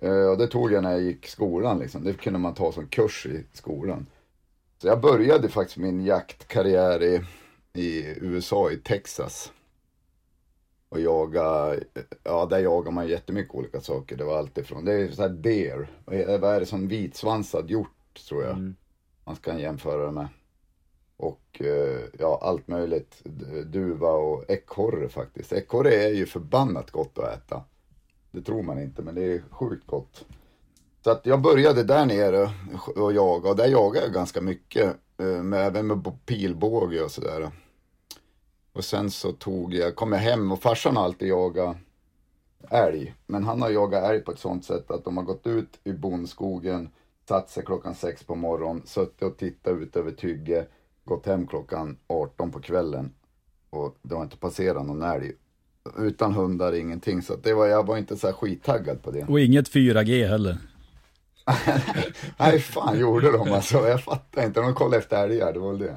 [0.03, 2.05] Eh, och det tog jag när jag gick skolan liksom.
[2.05, 4.07] Det kunde man ta som kurs i skolan.
[4.79, 7.21] Så jag började faktiskt min jaktkarriär i,
[7.73, 9.53] i USA, i Texas.
[10.89, 11.75] Och jaga,
[12.25, 14.17] ja där jagar man jättemycket olika saker.
[14.17, 15.91] Det var allt ifrån, det är så här deer.
[16.05, 17.89] Vad är- Vad är det som vitsvansad hjort
[18.29, 18.75] tror jag.
[19.25, 20.29] Man ska jämföra det med.
[21.17, 23.23] Och eh, ja, allt möjligt.
[23.67, 25.53] Duva och ekorre faktiskt.
[25.53, 27.63] Ekorre är ju förbannat gott att äta.
[28.31, 30.25] Det tror man inte, men det är sjukt gott.
[31.05, 32.51] Så att jag började där nere
[32.97, 33.51] och jaga.
[33.51, 34.97] Och där jagade jag ganska mycket.
[35.19, 37.51] eh, Med, även med pilbåge och sådär.
[38.73, 41.77] Och sen så tog jag, kom jag hem och farsan har alltid jagat
[42.71, 43.15] älg.
[43.27, 45.93] Men han har jagat älg på ett sånt sätt att de har gått ut i
[45.93, 46.89] bondskogen,
[47.31, 50.67] satt sig klockan sex på morgonen, suttit och tittat ut över Tygge,
[51.05, 53.15] gått hem klockan 18 på kvällen.
[53.71, 55.33] Och det har inte passerat någon älg.
[55.99, 57.23] Utan hundar, ingenting.
[57.23, 59.25] Så det var, jag var inte så här skittaggad på det.
[59.25, 60.59] Och inget 4G heller.
[62.39, 63.89] Nej, fan gjorde de alltså.
[63.89, 64.61] Jag fattar inte.
[64.61, 65.97] De kollade efter älgar, det var väl det.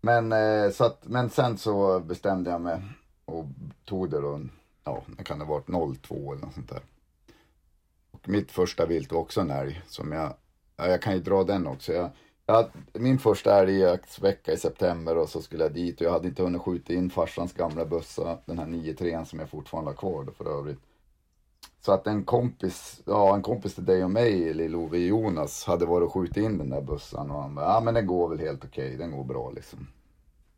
[0.00, 2.82] Men, eh, så att, men sen så bestämde jag mig
[3.24, 3.46] och
[3.84, 4.40] tog det då,
[4.84, 6.80] ja, det kan ha varit 02 eller något sånt där.
[8.24, 10.34] Och mitt första vilt var också en älg som jag,
[10.76, 11.92] ja, jag kan ju dra den också.
[11.92, 12.10] Jag,
[12.46, 16.42] jag, min första älgjaktsvecka i september och så skulle jag dit och jag hade inte
[16.42, 20.32] hunnit skjuta in farsans gamla bössa, den här 9-3 som jag fortfarande har kvar då
[20.32, 20.78] för övrigt.
[21.80, 26.06] Så att en kompis, ja en kompis till dig och mig, Lill-Ove Jonas, hade varit
[26.06, 28.64] och skjutit in den där bössan och han bara, ja men den går väl helt
[28.64, 29.86] okej, den går bra liksom.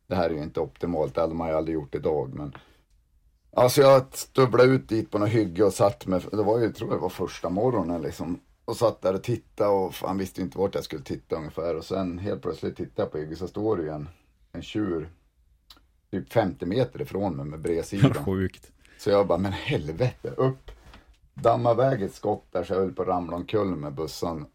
[0.07, 2.57] Det här är ju inte optimalt, det hade man ju aldrig gjort idag men.
[3.57, 6.75] Alltså jag stövlade ut dit på något hygge och satt med, det var ju, jag
[6.75, 8.40] tror det var första morgonen liksom.
[8.64, 11.77] Och satt där och tittade och fan visste inte vart jag skulle titta ungefär.
[11.77, 14.09] Och sen helt plötsligt tittade jag på hygget så står det ju en,
[14.53, 15.11] en tjur
[16.11, 18.14] typ 50 meter ifrån mig med bredsidan.
[18.25, 18.73] Sjukt.
[18.99, 20.71] Så jag bara, men helvete, upp.
[21.35, 24.47] Damma iväg ett skott där så jag höll på att ramla omkull med bussen.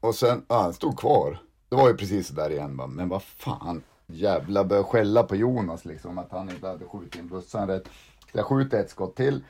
[0.00, 1.38] Och sen, ja, han stod kvar.
[1.68, 3.82] Det var ju precis där igen bara, men vad fan.
[4.06, 7.88] Jävla började skälla på Jonas liksom, att han inte hade skjutit in bussen rätt.
[8.32, 9.44] Så jag skjuter ett skott till.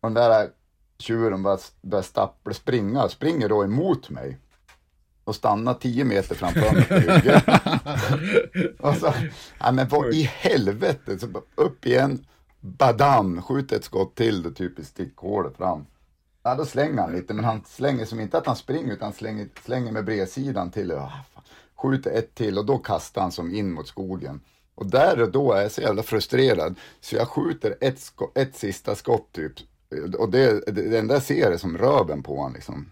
[0.00, 0.50] Och den där
[0.98, 4.38] tjuren bara börjar stappla, springa, springer då emot mig.
[5.24, 6.86] Och stannar 10 meter framför mig.
[8.78, 9.12] Och så,
[9.58, 12.24] ja men vad i helvete, så upp igen,
[12.60, 15.86] badam, skjuter ett skott till det typ i stickhålet fram.
[16.42, 19.48] Ja då slänger han lite, men han slänger som inte att han springer utan slänger,
[19.64, 20.88] slänger med bredsidan till.
[20.88, 21.42] Ja, fan
[21.82, 24.40] skjuter ett till och då kastar han som in mot skogen.
[24.74, 28.56] Och där och då är jag så jävla frustrerad så jag skjuter ett, sko- ett
[28.56, 29.52] sista skott typ.
[30.18, 32.90] Och det, det, det enda jag ser är som röven på honom liksom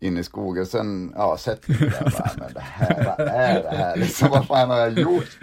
[0.00, 0.66] in i skogen.
[0.66, 4.30] Sen, ja, sätter mig där och bara, men det här, vad är det här liksom?
[4.30, 5.38] Vad fan har jag gjort?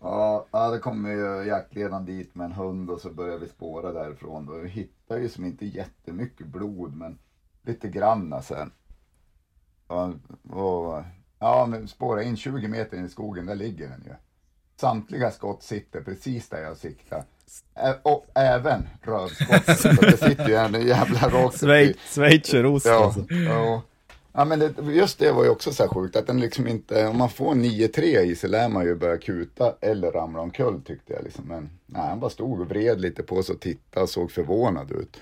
[0.00, 4.48] Ja, ja kommer ju jaktledaren dit med en hund och så börjar vi spåra därifrån.
[4.48, 7.18] Och vi hittar ju som inte jättemycket blod, men
[7.62, 8.54] lite granna alltså.
[8.54, 8.72] sen.
[9.86, 10.14] Och,
[10.56, 11.04] och,
[11.42, 14.12] ja, men spåra in 20 meter in i skogen, där ligger den ju.
[14.80, 17.24] Samtliga skott sitter precis där jag siktar.
[17.74, 19.82] Ä- och även rövskottet.
[20.00, 21.60] Det sitter ju en jävla rakt
[22.14, 23.24] Schweizerost Ja, alltså.
[23.34, 23.82] ja.
[24.32, 27.06] ja men det, just det var ju också så här sjukt att den liksom inte,
[27.06, 31.12] om man får 9-3 i sig lär man ju börja kuta eller ramla omkull tyckte
[31.12, 31.44] jag liksom.
[31.44, 34.90] Men nej, han bara stod och vred lite på sig och tittade och såg förvånad
[34.92, 35.20] ut.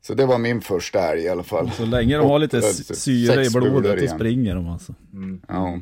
[0.00, 1.70] Så det var min första älg i alla fall.
[1.70, 4.14] Så länge de har lite eh, sy- syre i blodet, igen.
[4.18, 4.94] springer de alltså.
[5.48, 5.78] Ja.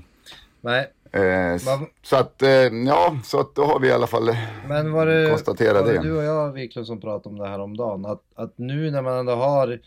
[0.61, 1.59] Nej, Eh,
[2.03, 2.48] så att, eh,
[2.87, 4.37] ja, så att då har vi i alla fall
[4.68, 6.03] men var det, konstaterat var det det.
[6.05, 9.03] du och jag Wiklund som pratade om det här om dagen att, att nu när
[9.03, 9.81] man ändå har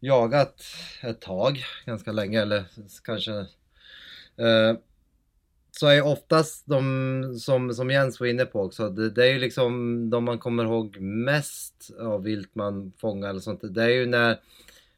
[0.00, 0.54] jagat
[1.02, 2.64] ett tag, ganska länge eller
[3.04, 4.76] kanske eh,
[5.78, 9.38] så är oftast de som, som Jens var inne på också, det, det är ju
[9.38, 13.60] liksom de man kommer ihåg mest av vilt man fångar eller sånt.
[13.74, 14.40] Det är ju när,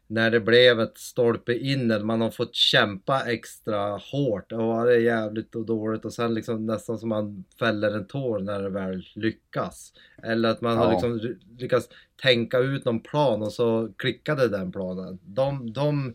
[0.06, 4.52] när det blev ett stolpe in eller man har fått kämpa extra hårt.
[4.52, 8.38] Och det är jävligt och dåligt och sen liksom nästan som man fäller en tår
[8.38, 9.92] när det väl lyckas.
[10.22, 10.90] Eller att man har Ja.
[10.92, 11.88] liksom ly- lyckats
[12.22, 15.18] tänka ut någon plan och så klickade den planen.
[15.22, 16.14] De, de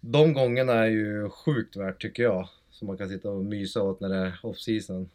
[0.00, 2.48] de gångerna är ju sjukt värt tycker jag.
[2.78, 5.08] Som man kan sitta och mysa åt när det är off-season.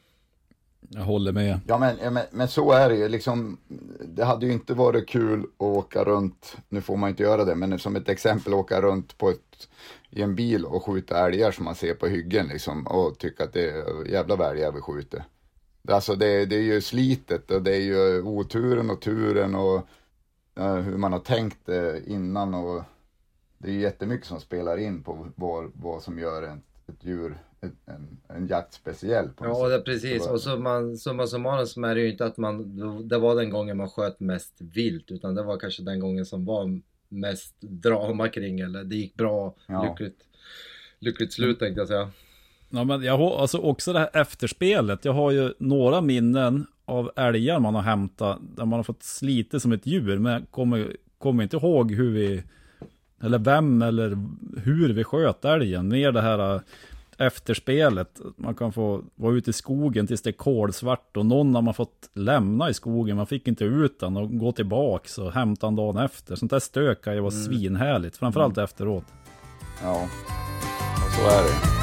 [0.90, 1.60] Jag håller med.
[1.68, 3.58] Ja men, men, men, så är det ju liksom.
[4.06, 7.56] Det hade ju inte varit kul att åka runt, nu får man inte göra det,
[7.56, 9.70] men som ett exempel åka runt på ett,
[10.10, 13.54] i en bil och skjuta älgar som man ser på hyggen liksom och tycka att
[13.54, 15.24] det är jävla välgar vi skjuter.
[15.88, 19.88] Alltså det, det är ju slitet och det är ju oturen och turen och
[20.60, 22.84] uh, hur man har tänkt det innan och
[23.58, 27.38] det är jättemycket som spelar in på vad, vad som gör ett, ett djur
[27.86, 29.30] en, en jakt speciell.
[29.30, 30.28] På ja, det, precis.
[30.28, 33.50] Och så man, summa summarum så är det ju inte att man, det var den
[33.50, 38.30] gången man sköt mest vilt, utan det var kanske den gången som var mest drama
[38.30, 39.84] kring, eller det gick bra, ja.
[39.84, 40.24] lyckligt,
[41.00, 42.10] lyckligt slut tänkte jag säga.
[42.70, 45.06] Ja, men jag har alltså också det här efterspelet.
[45.06, 49.60] Jag har ju några minnen av älgar man har hämtat där man har fått slita
[49.60, 52.44] som ett djur, men jag kommer, kommer inte ihåg hur vi,
[53.22, 54.18] eller vem eller
[54.64, 55.88] hur vi sköt älgen.
[55.88, 56.62] Mer det här
[57.18, 58.22] efterspelet.
[58.38, 61.74] Man kan få vara ute i skogen tills det är kolsvart och någon har man
[61.74, 63.18] fått lämna i skogen.
[63.18, 66.36] Man fick inte ut den och gå tillbaks och hämta den dagen efter.
[66.36, 67.46] Sånt där stök kan ju vara mm.
[67.46, 68.64] svinhärligt, framförallt mm.
[68.64, 69.06] efteråt.
[69.84, 70.08] Ja,
[71.16, 71.74] så är det.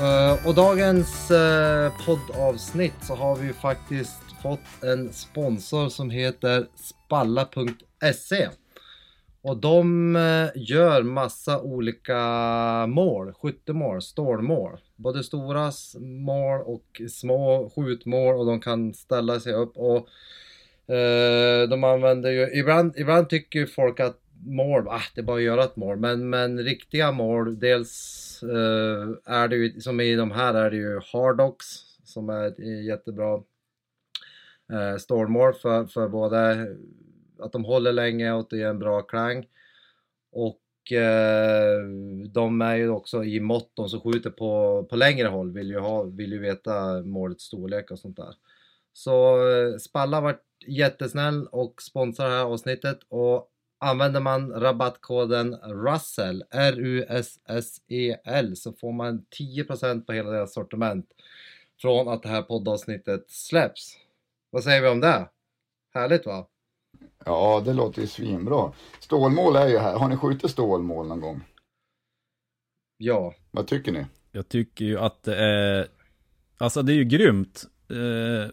[0.00, 8.48] Uh, och dagens uh, poddavsnitt så har vi faktiskt fått en sponsor som heter spalla.se.
[9.42, 12.16] Och de eh, gör massa olika
[12.86, 14.78] mål, skyttemål, stålmål.
[14.96, 20.08] Både stora mål och små skjutmål och de kan ställa sig upp och
[20.94, 25.42] eh, de använder ju, ibland, ibland tycker folk att mål, ah, det är bara att
[25.42, 30.30] göra ett mål, men, men riktiga mål, dels eh, är det ju, som i de
[30.30, 31.66] här är det ju Hardox
[32.04, 33.34] som är ett jättebra
[34.72, 36.68] eh, stålmål för, för både
[37.40, 39.46] att de håller länge och att det är en bra klang.
[40.32, 41.80] Och eh,
[42.28, 45.78] de är ju också i mått, de som skjuter på, på längre håll vill ju,
[45.78, 48.34] ha, vill ju veta målets storlek och sånt där.
[48.92, 55.54] Så eh, Spalla har varit jättesnäll och sponsrar det här avsnittet och använder man rabattkoden
[55.54, 57.76] RUSSEL, R-U-S-S-E-L,
[58.56, 61.06] så får man 10% på hela deras sortiment
[61.80, 63.96] från att det här poddavsnittet släpps.
[64.50, 65.28] Vad säger vi om det?
[65.94, 66.46] Härligt va?
[67.24, 68.72] Ja, det låter ju svinbra.
[69.00, 69.98] Stålmål är ju här.
[69.98, 71.40] Har ni skjutit stålmål någon gång?
[72.96, 73.34] Ja.
[73.50, 74.06] Vad tycker ni?
[74.32, 75.88] Jag tycker ju att det är...
[76.58, 77.64] Alltså det är ju grymt.
[77.90, 78.50] Eh,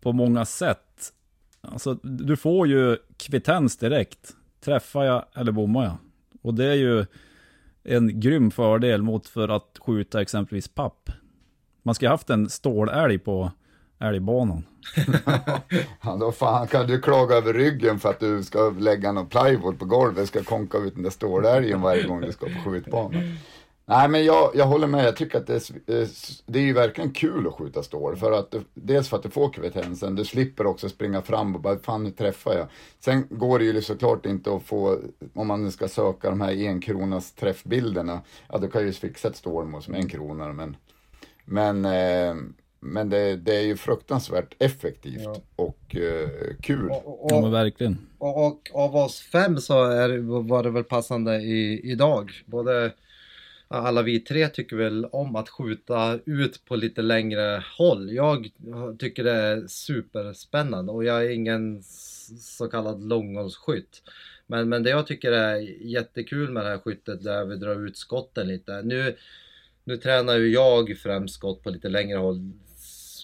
[0.00, 1.12] på många sätt.
[1.60, 4.34] Alltså du får ju kvittens direkt.
[4.60, 5.96] Träffar jag eller bommar jag?
[6.42, 7.06] Och det är ju
[7.84, 11.10] en grym fördel mot för att skjuta exempelvis papp.
[11.82, 13.52] Man ska ha haft en stålälg på
[14.00, 14.64] älgbanan.
[16.02, 19.78] ja, då fan kan du klaga över ryggen för att du ska lägga någon plywood
[19.78, 23.38] på golvet, ska konka ut den där stålälgen varje gång du ska på skjutbanan.
[23.90, 26.08] Nej men jag, jag håller med, jag tycker att det är, eh,
[26.46, 28.16] det är ju verkligen kul att skjuta stål.
[28.16, 31.78] För att, dels för att du får kvittensen, du slipper också springa fram och bara,
[31.78, 32.66] fan nu träffar jag.
[33.00, 34.98] Sen går det ju liksom såklart inte att få,
[35.34, 39.82] om man ska söka de här enkronas träffbilderna, ja då kan ju fixa ett stålmål
[39.82, 40.76] som en krona men,
[41.44, 42.34] men eh,
[42.80, 45.36] men det, det, är ju fruktansvärt effektivt ja.
[45.56, 46.90] och uh, kul.
[46.90, 47.98] Och, och, ja, men verkligen.
[48.18, 52.32] Och, och, av oss fem så är, var det väl passande i, idag.
[52.46, 52.92] Både
[53.68, 58.12] alla vi tre tycker väl om att skjuta ut på lite längre håll.
[58.12, 58.48] Jag
[58.98, 61.82] tycker det är superspännande och jag är ingen
[62.40, 64.02] så kallad långhållsskytt.
[64.46, 67.96] Men, men det jag tycker är jättekul med det här skyttet där vi drar ut
[67.96, 68.82] skotten lite.
[68.82, 69.16] Nu,
[69.84, 72.52] nu tränar ju jag främst skott på lite längre håll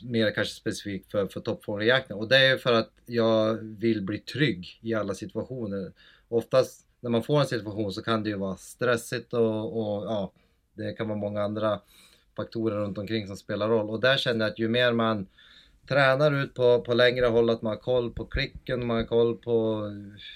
[0.05, 2.17] mer kanske specifikt för, för toppfågeljakten.
[2.17, 5.93] Och det är för att jag vill bli trygg i alla situationer.
[6.29, 10.33] Oftast när man får en situation så kan det ju vara stressigt och, och ja,
[10.75, 11.81] det kan vara många andra
[12.37, 13.91] faktorer runt omkring som spelar roll.
[13.91, 15.27] Och där känner jag att ju mer man
[15.89, 19.37] tränar ut på, på längre håll, att man har koll på klicken, man har koll
[19.37, 19.83] på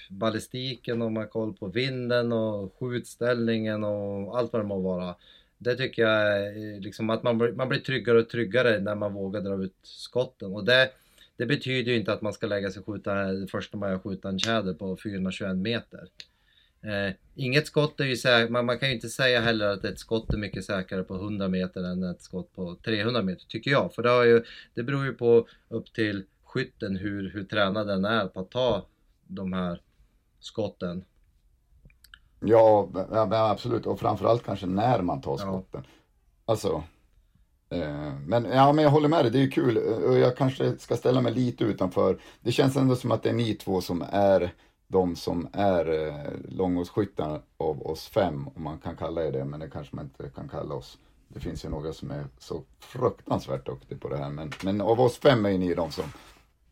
[0.09, 5.15] ballistiken och man har koll på vinden och skjutställningen och allt vad det må vara.
[5.61, 9.13] Det tycker jag är eh, liksom att man, man blir tryggare och tryggare när man
[9.13, 10.53] vågar dra ut skotten.
[10.53, 10.91] Och det,
[11.37, 13.99] det betyder ju inte att man ska lägga sig och skjuta det första man gör,
[13.99, 16.07] skjuta en tjäder på 421 meter.
[16.81, 19.99] Eh, inget skott är ju säkert, man, man, kan ju inte säga heller att ett
[19.99, 23.93] skott är mycket säkrare på 100 meter än ett skott på 300 meter, tycker jag.
[23.93, 24.43] För det, har ju,
[24.73, 28.87] det beror ju på upp till skytten hur, hur tränad den är på att ta
[29.27, 29.81] de här
[30.39, 31.05] skotten.
[32.39, 32.89] Ja,
[33.31, 33.85] absolut.
[33.85, 35.83] Och framförallt kanske när man tar skotten.
[35.83, 35.89] Ja.
[36.45, 36.83] Alltså.
[37.69, 39.77] Eh, men, ja, men jag håller med dig, det är kul.
[39.77, 42.19] Och jag kanske ska ställa mig lite utanför.
[42.41, 44.53] Det känns ändå som att det är ni två som är
[44.87, 49.59] de som är eh, långhållsskyttar av oss fem, om man kan kalla er det, men
[49.59, 50.97] det kanske man inte kan kalla oss.
[51.27, 55.01] Det finns ju några som är så fruktansvärt duktiga på det här, men, men av
[55.01, 56.03] oss fem är ni de som,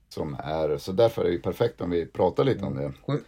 [0.10, 2.94] som är, så därför är det ju perfekt om vi pratar lite om det.
[3.06, 3.22] Sk-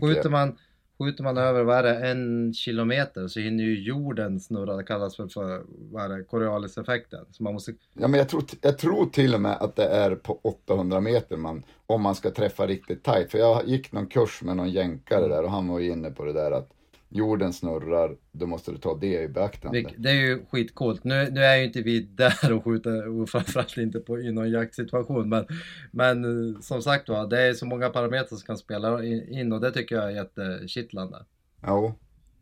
[0.00, 0.58] Skjuter man,
[0.98, 4.76] skjuter man över, vad är det, en kilometer så hinner ju jorden snurra.
[4.76, 7.26] Det kallas för, för vad är det, Corioliseffekten.
[7.30, 10.14] Så man måste, Ja, men jag tror, jag tror till och med att det är
[10.14, 13.30] på 800 meter man, om man ska träffa riktigt tajt.
[13.30, 16.24] För jag gick någon kurs med någon jänkare där och han var ju inne på
[16.24, 16.70] det där att
[17.10, 19.84] jorden snurrar, då måste du ta det i beaktande.
[19.96, 21.04] det är ju skitcoolt.
[21.04, 24.50] Nu, nu är ju inte vi där och skjuter, och framförallt inte på, i någon
[24.50, 25.28] jaktsituation.
[25.28, 25.44] Men,
[25.90, 29.60] men eh, som sagt var, det är så många parametrar som kan spela in och
[29.60, 31.16] det tycker jag är jättekittlande.
[31.62, 31.94] Ja.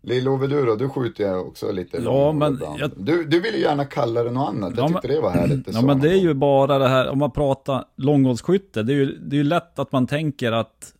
[0.02, 3.60] Lill-Ove du då, du skjuter ju också lite Ja, men jag- du, du vill ju
[3.60, 5.74] gärna kalla det något annat, jag Ja, tyckte men- det var härligt.
[5.74, 9.06] Ja men det är ju bara det här, om man pratar långhållsskytte, det är ju,
[9.18, 10.92] det är ju lätt att man tänker att,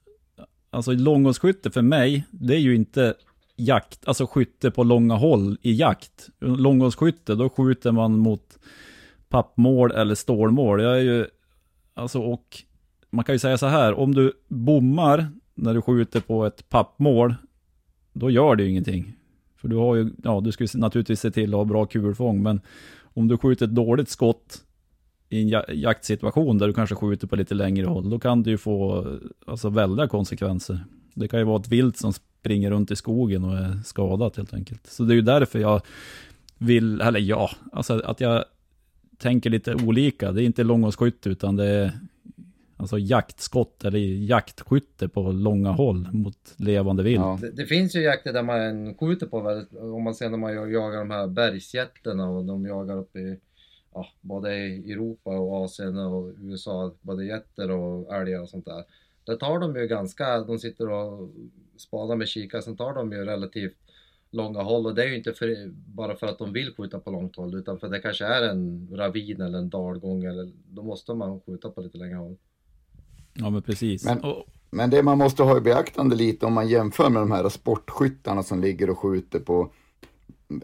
[0.70, 3.14] alltså långhållsskytte för mig, det är ju inte
[3.56, 6.28] jakt, alltså skytte på långa håll i jakt.
[6.40, 8.58] Långhållsskytte, då skjuter man mot
[9.28, 10.82] pappmål eller stålmål.
[10.82, 11.26] Jag är ju,
[11.94, 12.62] alltså och
[13.10, 17.34] man kan ju säga så här, om du bommar när du skjuter på ett pappmål,
[18.12, 19.12] då gör det ju ingenting.
[19.56, 22.42] För du har ju, ja du ska ju naturligtvis se till att ha bra kulfång,
[22.42, 22.60] men
[23.02, 24.62] om du skjuter ett dåligt skott
[25.28, 28.58] i en jaktsituation där du kanske skjuter på lite längre håll, då kan det ju
[28.58, 29.06] få
[29.46, 30.84] alltså, väldiga konsekvenser.
[31.14, 32.12] Det kan ju vara ett vilt som
[32.46, 34.86] springer runt i skogen och är skadat helt enkelt.
[34.86, 35.80] Så det är ju därför jag
[36.58, 38.44] vill, eller ja, alltså att jag
[39.18, 40.32] tänker lite olika.
[40.32, 41.92] Det är inte långhållsskytte utan det är
[42.76, 47.20] alltså jaktskott eller jaktskytte på långa håll mot levande vilt.
[47.20, 47.38] Ja.
[47.40, 50.54] Det, det finns ju jakter där man skjuter på väldigt, om man ser när man
[50.54, 53.36] jagar de här bergsjätterna och de jagar uppe i
[53.94, 58.84] ja, både i Europa och Asien och USA, både getter och älgar och sånt där.
[59.26, 61.30] Där tar de ju ganska, de sitter och
[61.76, 63.76] spanar med kikare, sen tar de ju relativt
[64.30, 67.10] långa håll och det är ju inte för, bara för att de vill skjuta på
[67.10, 71.14] långt håll utan för det kanske är en ravin eller en dalgång eller då måste
[71.14, 72.36] man skjuta på lite längre håll.
[73.34, 74.04] Ja men precis.
[74.04, 77.30] Men- Och, Men det man måste ha i beaktande lite om man jämför med de
[77.30, 79.72] här sportskyttarna som ligger och skjuter på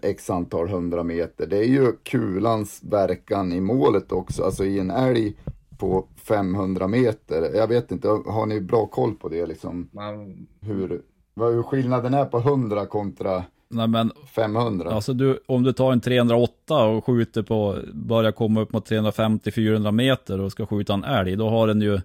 [0.03, 1.47] x antal hundra meter.
[1.47, 5.35] Det är ju kulans verkan i målet också, alltså i en älg
[5.83, 7.55] på 500 meter.
[7.55, 9.89] Jag vet inte, har ni bra koll på det liksom?
[9.93, 11.03] Man, Hur,
[11.35, 14.91] vad hur skillnaden är på 100 kontra nej men 500?
[14.91, 19.93] Alltså du, om du tar en 308 och skjuter på, börjar komma upp mot 350-400
[19.93, 22.01] meter och ska skjuta en älg, då har den ju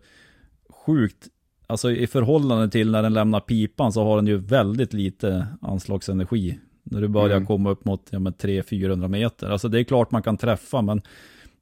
[0.85, 1.27] sjukt,
[1.67, 6.59] alltså i förhållande till när den lämnar pipan så har den ju väldigt lite anslagsenergi.
[6.83, 7.45] När du börjar Mm.
[7.47, 9.49] komma upp mot ja, men 300-400 meter.
[9.49, 11.01] Alltså det är klart man kan träffa, men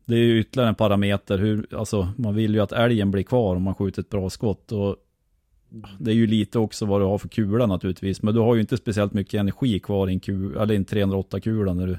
[0.06, 1.38] det är ju ytterligare en parameter.
[1.38, 4.72] Hur, alltså, man vill ju att älgen blir kvar om man skjuter ett bra skott.
[4.72, 4.96] Och
[6.00, 8.22] det är ju lite också vad du har för kula naturligtvis.
[8.22, 11.74] Men du har ju inte speciellt mycket energi kvar i en, kul, eller en 308-kula
[11.74, 11.98] när du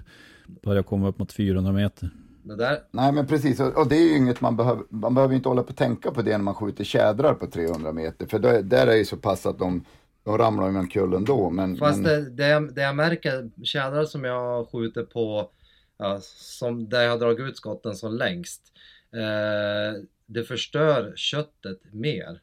[0.62, 2.10] börjar komma upp mot 400 meter.
[2.42, 5.48] det där, Nej men precis, och det är ju inget man behöver, man behöver inte
[5.48, 8.26] hålla på och tänka på det när man skjuter tjädrar på 300 meter.
[8.26, 9.84] För där, där är det ju så pass att de,
[10.24, 11.50] de ramlar ju omkull ändå.
[11.50, 15.50] Men, Fast men, det, det, jag, det jag märker, tjädrar som jag skjuter på,
[15.98, 18.72] ja, som, där jag har dragit ut skotten som längst,
[19.12, 22.40] eh, det förstör köttet mer.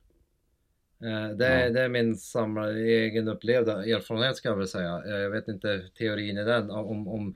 [1.03, 1.69] Eh, det, är, Ja.
[1.69, 5.03] det är min samlade, egen upplevda erfarenhet ska jag väl säga.
[5.05, 7.35] Eh, Jag vet inte teorin i den, om, om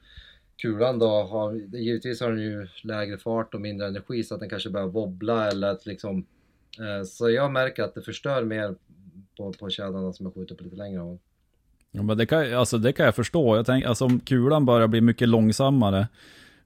[0.58, 4.50] kulan då har, givetvis har den ju lägre fart och mindre energi så att den
[4.50, 6.28] kanske börjar wobbla eller att liksom,
[6.80, 8.76] eh, så jag märker att det förstör mer
[9.38, 11.20] på, på tjädrarna som jag skjuter på lite längre håll.
[11.92, 13.56] Ja, men det kan, alltså, det kan jag förstå.
[13.56, 16.08] Jag tänker, alltså, om kulan börjar bli mycket långsammare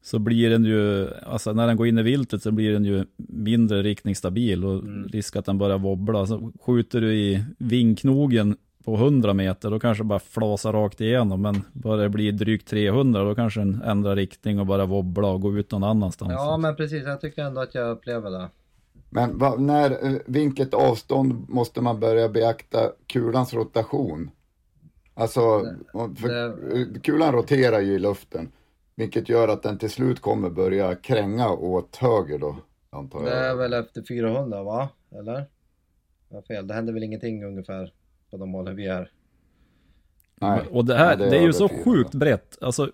[0.01, 3.05] så blir den ju, alltså när den går in i viltet så blir den ju
[3.27, 5.07] mindre riktningsstabil och Mm.
[5.07, 6.25] risk att den börjar wobbla.
[6.25, 11.41] Så skjuter du i vingknogen på 100 meter, då kanske bara flasar rakt igenom.
[11.41, 15.41] Men börjar det bli drygt 300, då kanske den ändrar riktning och börjar wobbla och
[15.41, 16.31] gå ut någon annanstans.
[16.35, 18.49] Ja men precis, jag tycker ändå att jag upplever det.
[19.09, 24.29] Men va, när, eh, vilket avstånd måste man börja beakta kulans rotation?
[25.13, 25.39] Alltså,
[25.93, 26.27] för,
[26.93, 28.51] det- kulan roterar ju i luften,
[28.95, 32.55] vilket gör att den till slut kommer börja kränga åt höger då,
[32.89, 33.55] antar Det är jag.
[33.55, 34.89] väl efter 400 va?
[35.19, 35.45] Eller?
[36.29, 37.93] Jag har fel, det händer väl ingenting ungefär
[38.31, 39.11] på de målen vi är.
[40.35, 41.83] Nej, Och det här, Ja, det, är över ju så 400.
[41.85, 42.57] sjukt brett.
[42.61, 42.91] Alltså,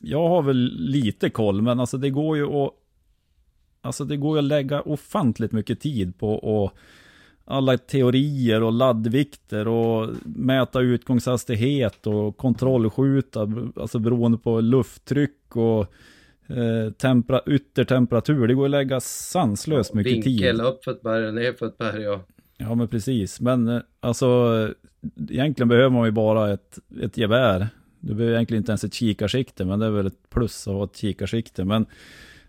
[0.00, 2.70] jag har väl lite koll, men alltså det går ju att...
[3.80, 6.72] Alltså det går ju att lägga ofantligt mycket tid på och
[7.52, 15.80] alla teorier och laddvikter och mäta utgångshastighet och kontrollskjuta, alltså beroende på lufttryck och
[16.46, 18.46] eh, tempera, yttertemperatur.
[18.46, 20.66] Det går att lägga sanslöst mycket Vinkel tid.
[20.66, 22.20] upp för ett berg ner för ett berg och...
[22.56, 24.68] Ja men precis, men eh, alltså
[25.30, 27.68] egentligen behöver man ju bara ett, ett gevär.
[28.00, 30.84] Du behöver egentligen inte ens ett kikarsikte, men det är väl ett plus att ha
[30.84, 31.64] ett kikarsikte.
[31.64, 31.86] Men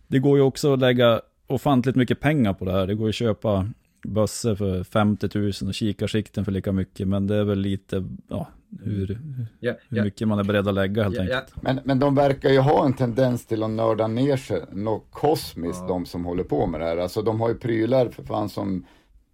[0.07, 2.87] det går ju också att lägga ofantligt mycket pengar på det här.
[2.87, 3.67] Det går ju att köpa
[4.03, 7.07] bössor för 50 000 och kikarsikten för lika mycket.
[7.07, 8.47] Men det är väl lite, ja,
[8.83, 9.19] hur,
[9.59, 11.21] Ja, hur ja, mycket man är beredd att lägga helt ja.
[11.21, 11.53] enkelt.
[11.61, 15.81] Men, men de verkar ju ha en tendens till att nörda ner sig något kosmiskt,
[15.81, 15.87] Ja.
[15.87, 16.97] de som håller på med det här.
[16.97, 18.85] Alltså de har ju prylar för fan som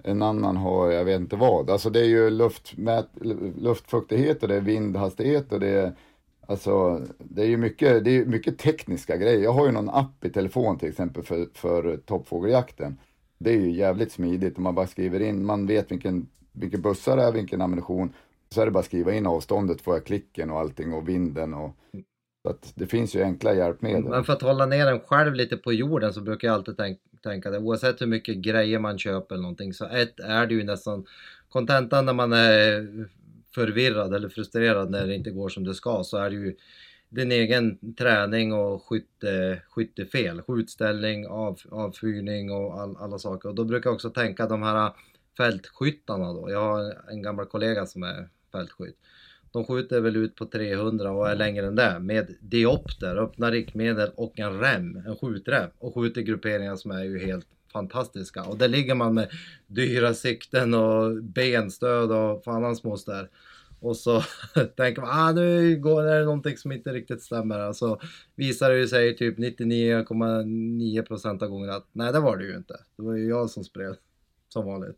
[0.03, 1.69] en annan har, jag vet inte vad.
[1.69, 3.07] Alltså det är ju luftmät,
[3.57, 5.93] luftfuktighet och det är vindhastighet och det är
[6.49, 9.43] Alltså, det är ju mycket, det är mycket tekniska grejer.
[9.43, 12.97] Jag har ju någon app i telefon till exempel för, för toppfågeljakten.
[13.39, 17.17] Det är ju jävligt smidigt om man bara skriver in, man vet vilken, vilken bussar
[17.17, 18.13] det är, vilken ammunition.
[18.49, 21.53] Så är det bara att skriva in avståndet, får jag klicken och allting och vinden
[21.53, 21.75] och
[22.43, 24.03] så att det finns ju enkla hjälpmedel.
[24.03, 26.99] Men för att hålla ner den själv lite på jorden så brukar jag alltid tänk,
[27.23, 27.59] tänka det.
[27.59, 31.05] Oavsett hur mycket grejer man köper eller någonting så ett är det ju nästan
[31.49, 32.87] kontentan när man är
[33.55, 36.55] förvirrad eller frustrerad när det inte går som det ska så är det ju
[37.09, 43.49] din egen träning och skytte, skyttefel, skjutställning, av, avfyrning och all, alla saker.
[43.49, 44.91] Och då brukar jag också tänka de här
[45.37, 46.51] fältskyttarna då.
[46.51, 48.97] Jag har en gammal kollega som är fältskytt.
[49.51, 54.11] De skjuter väl ut på 300 och är längre än det med diopter, öppna riktmedel
[54.15, 58.43] och en rem, en skjutrem och skjuter grupperingar som är ju helt fantastiska.
[58.43, 59.29] Och där ligger man med
[59.67, 63.29] dyra sikten och benstöd och fan hans moster.
[63.79, 64.21] Och så
[64.77, 67.59] tänker man, ah nu går det någonting som inte riktigt stämmer.
[67.59, 67.99] Alltså
[68.35, 72.73] visar det sig typ 99,9% av gångerna att nej det var det ju inte.
[72.97, 73.95] Det var ju jag som spred
[74.49, 74.97] som vanligt.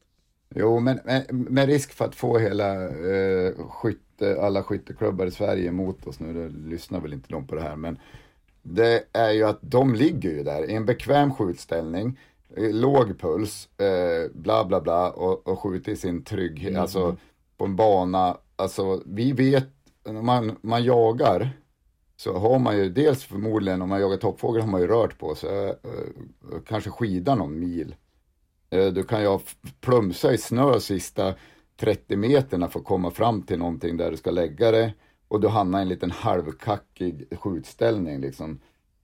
[0.56, 6.08] Jo, men med, risk för att få hela eh, skytte, alla skytteklubbar i Sverige emot
[6.08, 7.98] oss nu, det lyssnar väl inte de på det här, men
[8.64, 12.20] det är ju att de ligger ju där i en bekväm skjutställning,
[12.58, 17.18] låg puls, eh, bla bla bla och, och skjuter i sin trygghet, alltså
[17.58, 19.68] på en bana, alltså vi vet,
[20.06, 21.50] när man, man jagar
[22.16, 25.36] så har man ju dels förmodligen, om man jagar toppfågel har man ju rört på
[25.36, 27.96] sig, eh, eh, kanske skida någon mil.
[28.70, 29.42] Eh, du kan ju ha
[29.82, 31.34] plumsa i snö sista
[31.78, 34.94] 30 meterna för att komma fram till någonting där du ska lägga det.
[35.28, 38.60] Och du hamnar i en liten halvkackig skjutställning liksom.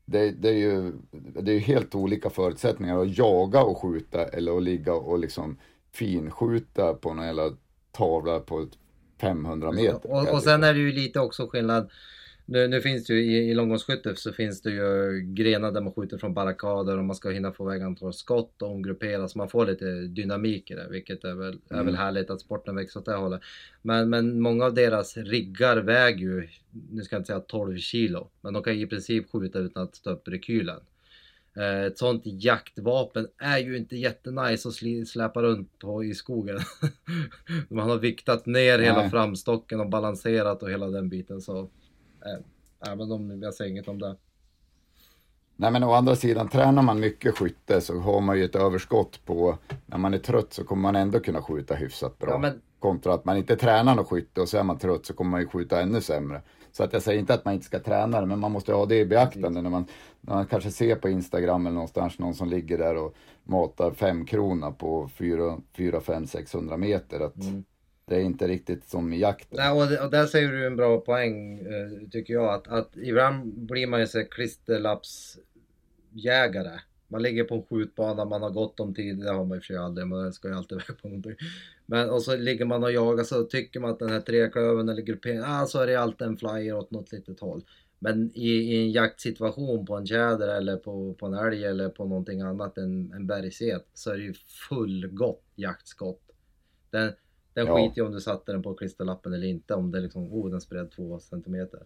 [0.05, 4.58] Det, det är ju det är ju helt olika förutsättningar att jaga och skjuta eller
[4.58, 5.58] att ligga och liksom
[5.91, 7.51] finskjuta på någon jävla
[7.91, 8.78] tavla på ett
[9.22, 10.11] 500 meter.
[10.11, 11.89] Och, och sen är det ju lite också skillnad.
[12.49, 15.93] Nu, nu finns det ju i, i långgångsskytte så finns det ju grenar där man
[15.93, 19.49] skjuter från barrikader och man ska hinna få iväg antal skott och omgruppera så man
[19.49, 23.05] får lite dynamik i det vilket är väl, är väl härligt att sporten växer åt
[23.05, 23.41] det hållet.
[23.82, 26.47] Men, men många av deras riggar väger ju,
[26.91, 29.95] nu ska jag inte säga 12 kilo, men de kan i princip skjuta utan att
[29.95, 30.80] stå upp rekylen.
[31.58, 36.60] Eh, Ett sånt jaktvapen är ju inte jättenice att släpa runt på i skogen.
[37.70, 39.10] Man har viktat ner hela Nej.
[39.10, 41.60] framstocken och balanserat och hela den biten så...
[42.26, 44.16] Eh, men de, jag säger inget om det.
[45.55, 49.26] Nej men å andra sidan, tränar man mycket skytte så har man ju ett överskott
[49.26, 52.30] på, när man är trött så kommer man ändå kunna skjuta hyfsat bra.
[52.32, 55.14] Ja, men- Kontra att man inte tränar något skytte och så är man trött så
[55.14, 56.41] kommer man ju skjuta ännu sämre.
[56.78, 58.86] Så att jag säger inte att man inte ska träna det, men man måste ha
[58.86, 59.86] det i beaktande när man,
[60.21, 64.25] när man kanske ser på Instagram eller någonstans någon som ligger där och matar fem
[64.25, 65.09] krona på
[65.73, 67.19] 4, 5, 600 meter.
[67.19, 67.34] Att
[68.05, 69.57] Det är inte riktigt som i jakten.
[69.59, 71.65] Nej, och, det- och där säger du en bra poäng eh,
[72.11, 76.80] tycker jag att, att ibland blir man ju så klisterlappsjägare.
[77.07, 79.63] Man ligger på en skjutbana, man har gott om tid, det har man i och
[79.63, 81.36] för sig aldrig, man ska ju alltid iväg på någonting.
[81.89, 85.01] Men och så ligger man och jagar så tycker man att den här treklövern eller
[85.01, 87.63] grupperingen, ah, så är det alltid en flyer åt något litet håll.
[87.99, 92.05] Men i, i en jaktsituation på en tjäder eller på, på en älg eller på
[92.05, 94.33] någonting annat än en bergsget så är det ju
[94.69, 96.21] fullgott jaktskott.
[96.91, 97.11] Den,
[97.53, 97.75] den Ja.
[97.75, 100.61] skiter ju om du satte den på klisterlappen eller inte om det liksom, oh den
[100.61, 101.79] spred två centimeter.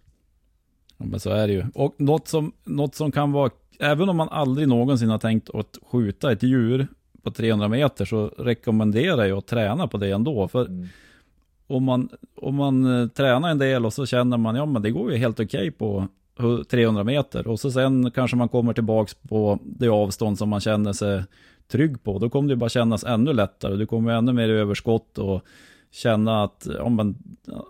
[0.98, 1.66] Ja, men så är det ju.
[1.74, 5.78] Och något som, något som kan vara, även om man aldrig någonsin har tänkt att
[5.92, 6.88] skjuta ett djur
[7.24, 10.48] på 300 meter så rekommenderar jag att träna på det ändå.
[10.48, 10.88] För Mm.
[11.68, 14.92] om, man, om man eh, tränar en del och så känner man, ja men det
[14.92, 16.08] går ju helt okej på
[16.38, 17.48] hu- 300 meter.
[17.48, 21.24] Och så sen kanske man kommer tillbaks på det avstånd som man känner sig
[21.68, 22.20] trygg på.
[22.20, 23.76] Då kommer det bara kännas ännu lättare.
[23.76, 25.42] Du kommer ännu mer överskott och
[25.92, 27.16] känna att ja, men,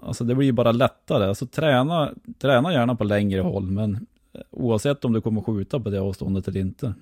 [0.02, 1.26] alltså det blir bara lättare.
[1.26, 4.06] Alltså träna, träna gärna på längre håll, men
[4.52, 6.94] oavsett om du kommer skjuta på det avståndet eller inte.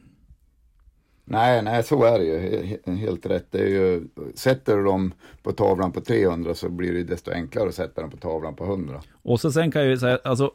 [1.32, 2.38] Nej, nej, så är det ju.
[2.38, 3.52] He- he- Helt rätt.
[3.52, 5.14] Det är ju, sätter du dem
[5.44, 8.64] på tavlan på 300 så blir det desto enklare att sätta dem på tavlan på
[8.66, 9.02] 100.
[9.22, 10.52] Och så sen kan jag ju säga, alltså,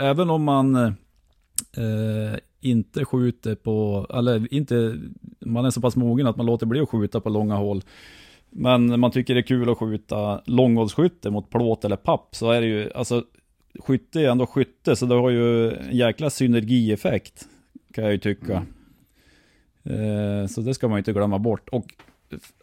[0.00, 0.92] även om man eh,
[2.60, 4.98] inte skjuter på, eller inte,
[5.40, 7.82] man är så pass mogen att man låter bli att skjuta på långa håll.
[8.50, 12.60] Men man tycker det är kul att skjuta långhållsskytte mot plåt eller papp så är
[12.60, 13.24] det ju, alltså
[13.78, 17.48] skytte är ändå skytte så det har ju en jäkla synergieffekt
[17.94, 18.52] kan jag ju tycka.
[18.52, 18.62] Eh,
[20.48, 21.68] så det ska man inte glömma bort.
[21.68, 21.94] Och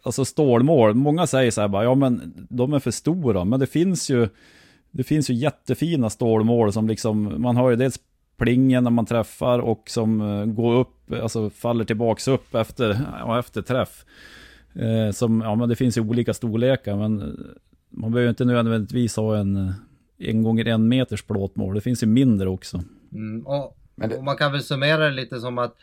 [0.02, 3.66] alltså stålmål, många säger så här bara, ja men de är för stora, men det
[3.66, 4.28] finns ju
[4.90, 7.98] det finns ju jättefina stålmål som liksom, man har ju dels
[8.36, 13.38] plingen när man träffar och som eh, går upp, alltså faller tillbaks upp efter, ja,
[13.38, 14.04] efter träff.
[14.74, 17.38] Eh, som, ja men det finns ju olika storlekar men
[17.88, 19.74] man behöver inte nödvändigtvis ha en
[20.18, 21.74] en gånger en meters plåtmål.
[21.74, 22.82] Det finns ju mindre också.
[23.12, 23.76] Mm, och,
[24.16, 25.76] och man kan väl summera det lite som att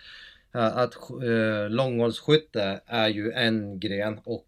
[0.58, 4.48] Eh, att eh, långhållsskytte är ju en gren och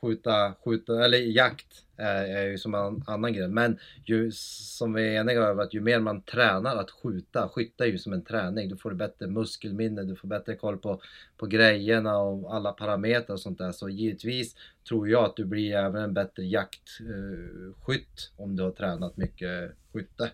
[0.00, 3.54] skjuta, skjuta eller jakt är, är ju som en annan gren.
[3.54, 7.84] Men ju, som vi är eniga över att ju mer man tränar att skjuta, skytte
[7.84, 8.68] är ju som en träning.
[8.68, 11.00] Du får bättre muskelminne, du får bättre koll på,
[11.36, 13.72] på grejerna och alla parametrar och sånt där.
[13.72, 14.56] Så givetvis
[14.88, 19.70] tror jag att du blir även en bättre jaktskytt eh, om du har tränat mycket
[19.92, 20.30] skytte.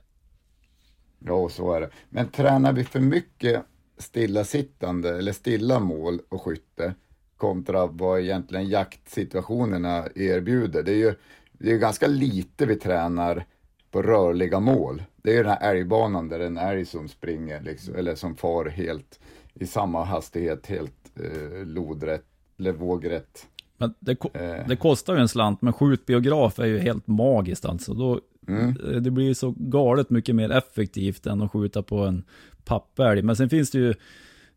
[1.18, 1.90] Ja, så är det.
[2.08, 3.64] Men tränar vi för mycket
[3.98, 6.94] stillasittande eller stilla mål och skytte
[7.36, 10.82] kontra vad egentligen jaktsituationerna erbjuder.
[10.82, 11.14] Det är ju
[11.52, 13.44] det är ganska lite vi tränar
[13.90, 15.02] på rörliga mål.
[15.16, 18.64] Det är ju den här älgbanan där en älg som springer liksom, eller som far
[18.64, 19.20] helt
[19.54, 22.24] i samma hastighet, helt eh, lodrätt
[22.58, 23.46] eller vågrätt.
[23.78, 24.68] Men det, eh.
[24.68, 27.94] det, kostar ju en slant, men skjutbiograf är ju helt magiskt alltså.
[27.94, 29.02] Då, mm.
[29.02, 32.24] Det blir ju så galet mycket mer effektivt än att skjuta på en
[32.66, 33.22] pappälg.
[33.22, 33.90] Men sen finns det ju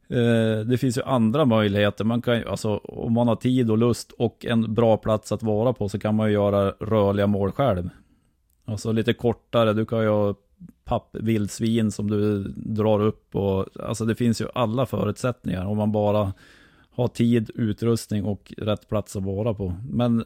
[0.10, 2.06] eh, det finns ju andra möjligheter.
[2.06, 5.74] Man kan, alltså, om man har tid och lust och en bra plats att vara
[5.74, 7.90] på så kan man ju göra rörliga mål själv.
[8.66, 10.36] Alltså lite kortare, du kan ju ha
[10.84, 16.34] pappvildsvin som du drar upp och alltså det finns ju alla förutsättningar om man bara
[16.92, 19.74] har tid, utrustning och rätt plats att vara på.
[19.90, 20.26] Men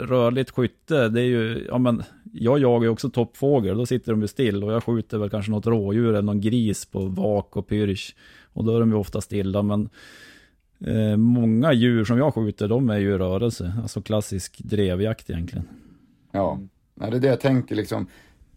[0.00, 4.20] rörligt skytte, det är ju, ja men, jag jagar ju också toppfågel, då sitter de
[4.20, 7.68] ju still och jag skjuter väl kanske något rådjur eller någon gris på vak och
[7.68, 8.14] pyrsch.
[8.52, 9.88] Och då är de ju ofta stilla, men
[10.86, 13.72] eh, många djur som jag skjuter, de är ju i rörelse.
[13.82, 15.68] Alltså klassisk drevjakt egentligen.
[16.32, 16.60] Ja,
[16.94, 18.06] det är det jag tänker liksom.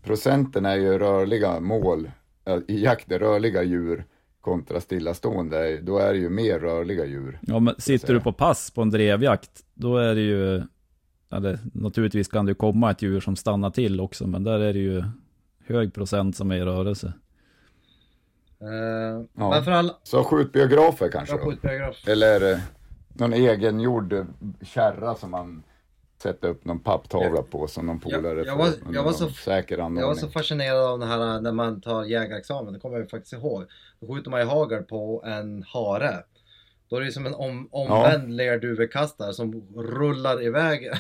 [0.04, 2.12] Procenten är ju rörliga mål,
[2.68, 4.06] i jakt är rörliga djur
[4.42, 7.40] kontra stillastående, då är det ju mer rörliga djur.
[7.42, 10.62] Ja, men sitter du på pass på en drevjakt, då är det ju
[11.34, 14.80] eller, naturligtvis kan det komma ett djur som stannar till också, men där är det
[14.80, 15.04] ju
[15.66, 17.14] hög procent som är i rörelse.
[18.62, 19.50] Uh, ja.
[19.50, 19.92] men för all...
[20.04, 21.36] Så skjutbiografer kanske?
[21.36, 22.08] Ja, skjutbiograf.
[22.08, 22.60] Eller eh,
[23.14, 24.26] någon egengjord
[24.62, 25.64] kärra som man
[26.24, 29.78] sätter upp någon papptavla på som någon polare jag, jag var, jag var så, säker
[29.78, 30.02] anordning.
[30.02, 33.34] Jag var så fascinerad av det här när man tar jägarexamen, det kommer jag faktiskt
[33.34, 33.66] ihåg.
[34.00, 36.24] Då skjuter man i hagel på en hare.
[36.94, 38.36] Då är det som en om, omvänd ja.
[38.36, 40.92] lerduvekastare som rullar iväg.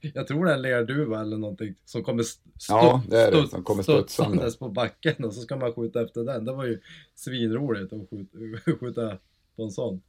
[0.14, 3.48] jag tror det är en lerduva eller någonting som kommer, stu, ja, det är det,
[3.48, 6.44] som kommer studsandes på backen och så ska man skjuta efter den.
[6.44, 6.80] Det var ju
[7.14, 9.18] svinroligt att skjuta, skjuta
[9.56, 10.02] på en sån.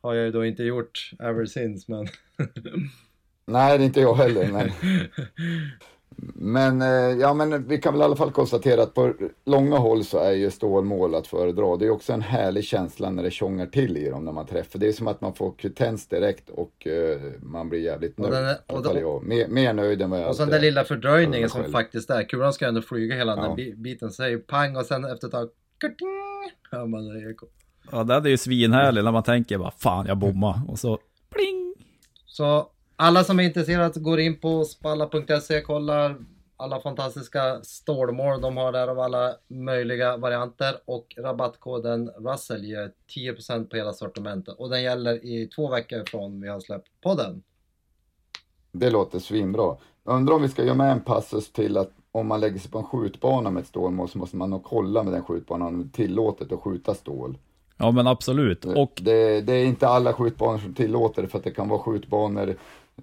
[0.00, 2.08] Har jag ju då inte gjort ever since men...
[3.46, 4.70] Nej, det är inte jag heller men...
[6.34, 10.04] Men, eh, ja, men vi kan väl i alla fall konstatera att på långa håll
[10.04, 11.76] så är ju stålmål att föredra.
[11.76, 14.78] Det är också en härlig känsla när det tjongar till i dem när man träffar.
[14.78, 18.34] Det är som att man får kutens direkt och uh, man blir jävligt nöjd.
[18.34, 19.24] Och den och då, jag.
[19.24, 22.28] Mer, mer nöjd än vad jag Och sen den lilla fördröjningen som faktiskt är.
[22.28, 23.54] Kulan ska ändå flyga hela ja.
[23.56, 24.10] den biten.
[24.10, 25.48] Säger pang och sen efter ett tag
[26.70, 27.46] hör man det eko.
[27.90, 30.98] Ja, det är ju svinhärligt när man tänker bara fan jag bommar och så
[31.30, 31.74] pling.
[32.26, 36.16] Så alla som är intresserade går in på spalla.se, kollar
[36.62, 43.68] alla fantastiska stålmål de har där av alla möjliga varianter och rabattkoden Russell ger 10%
[43.68, 47.42] på hela sortimentet och den gäller i två veckor från vi har släppt podden.
[48.72, 49.76] Det låter svinbra.
[50.04, 52.78] undrar om vi ska göra med en passus till att om man lägger sig på
[52.78, 55.86] en skjutbana med ett stålmål så måste man nog kolla med den skjutbanan om det
[55.86, 57.38] är tillåtet att skjuta stål.
[57.76, 58.64] Ja men absolut.
[58.64, 58.92] Och...
[59.02, 62.54] Det, det, är inte alla skjutbanor som tillåter det för att det kan vara skjutbanor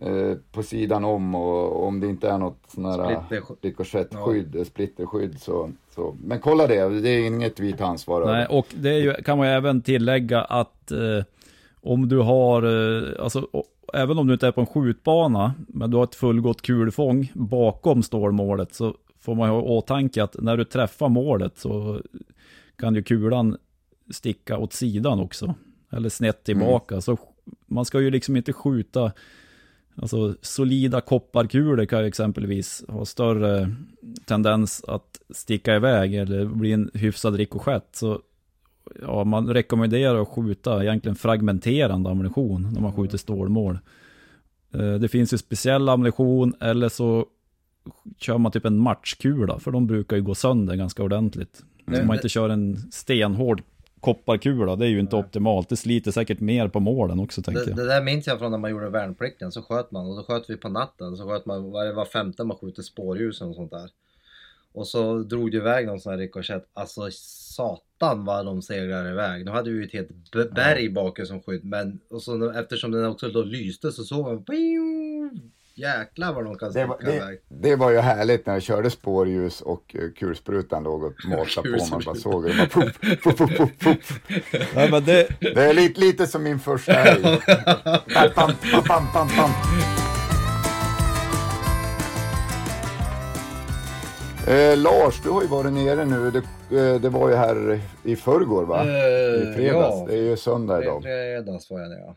[0.01, 3.23] Eh, på sidan om och om det inte är något sån här
[3.61, 4.65] rikoschettskydd, ja.
[4.65, 6.17] splitterskydd så, så.
[6.23, 9.47] Men kolla det, det är inget vi tar ansvar Nej, och det ju, kan man
[9.47, 11.23] ju även tillägga att eh,
[11.81, 13.47] om du har, eh, alltså
[13.93, 18.03] även om du inte är på en skjutbana, men du har ett fullgott kulfång bakom
[18.03, 22.01] stålmålet så får man ha i åtanke att när du träffar målet så
[22.77, 23.57] kan ju kulan
[24.09, 25.55] sticka åt sidan också.
[25.91, 26.95] Eller snett tillbaka.
[26.95, 27.01] Mm.
[27.01, 27.17] Så
[27.65, 29.11] man ska ju liksom inte skjuta
[30.01, 33.75] Alltså solida kopparkulor kan ju exempelvis ha större
[34.25, 37.87] tendens att sticka iväg eller bli en hyfsad rikoschett.
[37.91, 38.21] Så
[39.01, 43.79] ja, man rekommenderar att skjuta egentligen fragmenterande ammunition när man skjuter stålmål.
[44.73, 47.25] Eh, Det finns ju speciell ammunition eller så
[48.17, 51.63] kör man typ en matchkula, för de brukar ju gå sönder ganska ordentligt.
[51.85, 53.61] Nej, Om man inte kör en stenhård
[53.99, 55.69] kopparkula, det är ju inte optimalt.
[55.69, 57.77] Det sliter säkert mer på målen också, tänker Det, jag.
[57.77, 60.49] det där minns jag från när man gjorde värnplikten, så sköt man och då sköt
[60.49, 61.17] vi på natten.
[61.17, 63.89] Så sköt man, var, var femte man skjuter spårljus och sånt där.
[64.71, 66.69] Och så drog det iväg någon sån här rikoschett.
[66.73, 69.45] Alltså satan vad de seglar iväg.
[69.45, 71.65] Nu hade vi ju ett helt berg bakom som skydd.
[71.65, 74.45] Men och så, eftersom den också då lyste så såg man...
[75.79, 77.39] Jäklar vad de kan Det sticka var, det, iväg.
[77.47, 81.85] det var ju härligt när jag körde spårljus och eh, kulsprutan låg och matade på.
[81.91, 82.53] Man bara såg det.
[82.57, 84.19] Bara, puff, puff, puff, puff, puff.
[84.75, 87.23] Nej, men det, Det är lite, lite som min första helg.
[88.35, 88.51] Pam,
[88.87, 89.49] pam, pam, pam.
[94.47, 96.31] Eh, Lars, du har ju varit nere nu.
[96.31, 98.85] Det, eh, det var ju här i förrgår va?
[98.85, 99.95] I Eh, fredags.
[99.99, 100.05] ja.
[100.07, 101.03] Det är ju söndag idag.
[101.03, 102.13] Fredags var jag nere.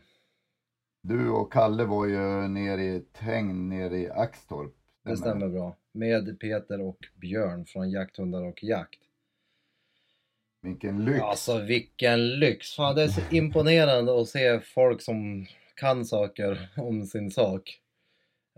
[1.05, 4.73] Du och Kalle var ju nere i ett häng nere i Axtorp.
[5.05, 5.75] Det stämmer bra.
[5.91, 8.99] Med Peter och Björn från Jakthundar och Jakt.
[10.61, 11.21] Vilken lyx.
[11.21, 12.75] Alltså vilken lyx!
[12.75, 15.45] Fan, det är så imponerande att se folk som
[15.75, 17.79] kan saker om sin sak.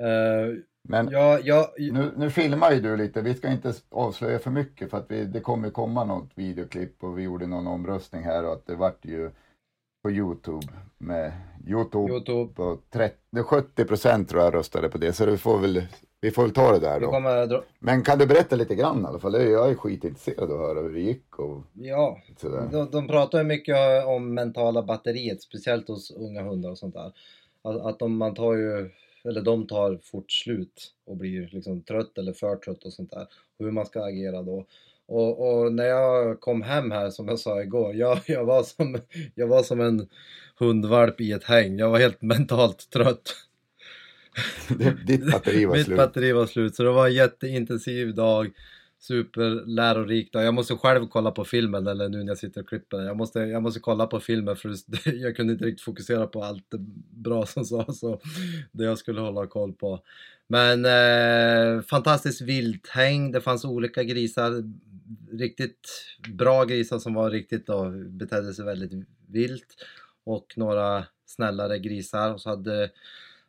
[0.01, 3.21] Uh, Men ja, ja, nu, nu filmar ju du lite.
[3.21, 7.17] Vi ska inte avslöja för mycket för att vi, det kommer komma något videoklipp och
[7.17, 9.31] vi gjorde någon omröstning här och att det vart ju
[10.05, 11.31] på Youtube med
[11.67, 12.11] Youtube.
[12.13, 12.53] Youtube.
[12.53, 15.81] På 30, 70 procent tror jag röstade på det så vi får väl,
[16.21, 17.63] vi får väl ta det där då.
[17.79, 19.33] Men kan du berätta lite grann i alla fall?
[19.33, 22.69] Jag är skitintresserad av att höra hur det gick och Ja, sådär.
[22.71, 27.11] de, de pratar ju mycket om mentala batteriet, speciellt hos unga hundar och sånt där.
[27.61, 28.89] Att, att de, man tar ju,
[29.23, 33.27] eller de tar fort slut och blir liksom trött eller för trött och sånt där.
[33.59, 34.65] Hur man ska agera då.
[35.07, 38.97] Och, och när jag kom hem här, som jag sa igår, jag, jag, var som,
[39.35, 40.07] jag var som en
[40.59, 41.79] hundvalp i ett häng.
[41.79, 43.35] Jag var helt mentalt trött.
[45.07, 45.97] Ditt batteri var Mitt slut.
[45.97, 48.51] batteri var slut, så det var en jätteintensiv dag.
[48.99, 50.43] Superlärorik dag.
[50.43, 52.97] Jag måste själv kolla på filmen, eller nu när jag sitter och klipper.
[53.01, 54.75] Jag måste, jag måste kolla på filmen för
[55.13, 56.77] jag kunde inte riktigt fokusera på allt det
[57.11, 58.21] bra som sades och
[58.71, 59.99] det jag skulle hålla koll på.
[60.47, 63.31] Men eh, fantastiskt vilthäng.
[63.31, 64.51] Det fanns olika grisar.
[65.31, 65.89] Riktigt
[66.33, 69.75] bra grisar som var riktigt då, betedde sig väldigt vilt.
[70.23, 72.33] Och några snällare grisar.
[72.33, 72.91] Och så hade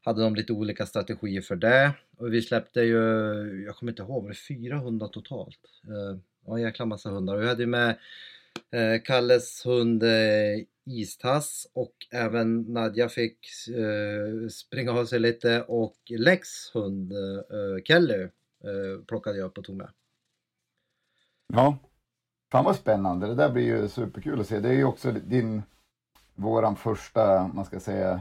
[0.02, 1.92] hade de lite olika strategier för det.
[2.16, 5.60] Och vi släppte ju, jag kommer inte ihåg, var det 400 totalt?
[5.84, 7.36] Eh, Ja, en jäkla massa hundar.
[7.36, 7.98] Och vi hade ju med
[8.70, 13.38] eh, Kalles hund eh, Istass och även Nadja fick
[13.68, 17.18] eh, springa av sig lite och Lex hund eh,
[17.58, 18.22] eh Kelly
[18.64, 19.88] eh, plockade jag upp och tog med.
[21.52, 21.78] Ja,
[22.52, 23.26] fan vad spännande.
[23.26, 24.60] Det där blir ju superkul att se.
[24.60, 25.62] Det är ju också din,
[26.34, 28.20] våran första, man ska säga,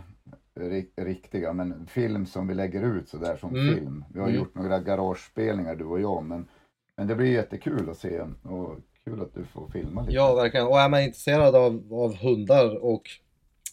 [0.55, 3.76] ri- riktiga, men film som vi lägger ut sådär som Mm.
[3.76, 4.05] film.
[4.13, 4.39] Vi har Mm.
[4.39, 6.47] gjort några garagespelningar du och jag, men,
[6.95, 10.13] men det blir jättekul att se och kul att du får filma lite.
[10.13, 10.67] Ja, verkligen.
[10.67, 13.09] Och är man intresserad av, av hundar och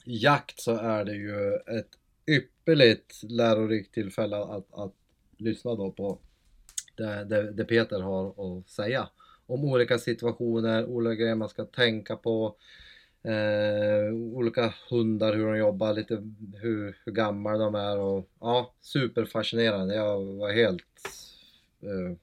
[0.04, 1.88] jakt så är det ju ett
[2.26, 4.92] ypperligt lärorikt tillfälle att, att
[5.36, 6.18] lyssna då på
[6.96, 8.28] det, det, det Peter har
[8.58, 9.08] att säga.
[9.52, 12.56] Om olika situationer, olika grejer man ska tänka på.
[13.24, 16.14] Eh, olika hundar, hur de jobbar, lite
[16.54, 19.94] hur, hur gamla de är och ja, superfascinerande.
[19.94, 20.82] Jag var helt
[21.82, 22.16] eh,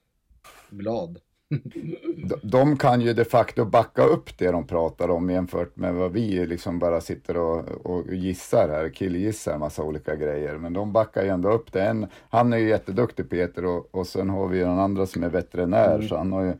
[0.70, 1.18] glad.
[2.42, 6.46] De, kan ju de facto backa upp det de pratar om jämfört med vad vi
[6.46, 10.58] liksom bara sitter och, och gissar här, killgissar massa olika grejer.
[10.58, 11.82] Men de backar ju ändå upp det.
[11.82, 15.22] En, han är ju jätteduktig Peter och, och sen har vi ju den andra som
[15.22, 16.52] är veterinär så han har ju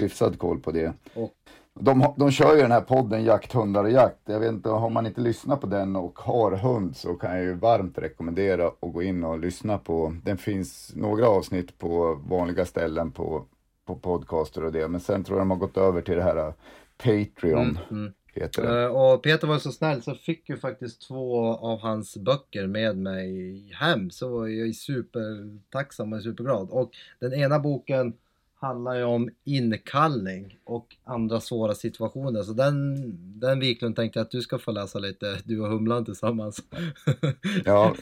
[0.00, 0.92] hyfsad koll på det.
[1.14, 1.34] Och
[1.74, 4.18] De, de kör ju den här podden Jakthundar och jakt.
[4.24, 7.42] Jag vet inte, har man inte lyssnat på den och har hund så kan jag
[7.44, 10.16] ju varmt rekommendera att gå in och lyssna på.
[10.24, 13.44] Den finns några avsnitt på vanliga ställen på,
[13.86, 14.88] på podcaster och det.
[14.88, 16.52] Men sen tror jag de har gått över till det här uh,
[16.96, 17.78] Patreon.
[17.90, 18.12] mm.
[18.34, 18.82] Heter det.
[18.82, 22.96] Eh, Och Peter var så snäll så fick ju faktiskt två av hans böcker med
[22.96, 24.10] mig hem.
[24.10, 26.68] Så jag är supertacksam och superglad.
[26.70, 28.12] Och den ena boken
[28.60, 32.42] handlar ju om inkallning och andra svåra situationer.
[32.42, 32.96] Så den,
[33.40, 36.62] den Wiklund tänkte jag att du ska få läsa lite, du och Humlan tillsammans.
[37.64, 37.94] Ja,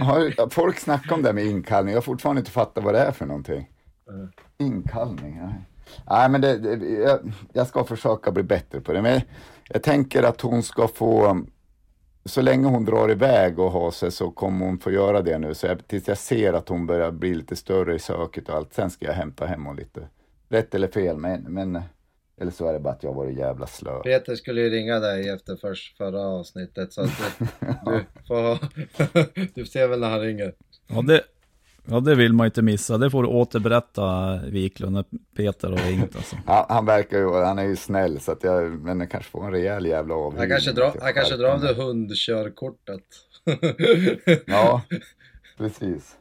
[0.00, 1.92] har folk snackat om det här med inkallning?
[1.92, 3.70] Jag har fortfarande inte fattat vad det är för någonting.
[4.08, 4.28] Mm.
[4.58, 5.64] Inkallning, nej.
[6.10, 9.02] Nej, men det, det, jag, jag ska försöka bli bättre på det.
[9.02, 9.20] Men
[9.68, 11.40] jag tänker att hon ska få,
[12.26, 15.54] så länge hon drar iväg och har sig så kommer hon få göra det nu.
[15.54, 18.74] Så jag, tills jag ser att hon börjar bli lite större i söket och allt.
[18.74, 20.08] Sen ska jag hämta hem hon lite.
[20.48, 21.82] Rätt eller fel, men, men
[22.40, 24.00] Eller så är det bara att jag varit jävla slö.
[24.02, 27.46] Peter skulle ju ringa dig efter först, förra avsnittet så att du,
[27.84, 28.58] du får
[29.54, 30.54] Du ser väl när han ringer.
[30.86, 31.22] Ja det,
[31.86, 32.98] ja, det vill man ju inte missa.
[32.98, 35.04] Det får du återberätta Wiklund när
[35.36, 36.36] Peter har ringt alltså.
[36.46, 39.44] Han, han verkar ju, han är ju snäll så att jag, men jag kanske får
[39.44, 40.38] en rejäl jävla avhyvling.
[40.38, 43.02] Han kanske drar, han kanske drar av det hundkörkortet.
[44.46, 44.82] Ja,
[45.58, 46.16] precis.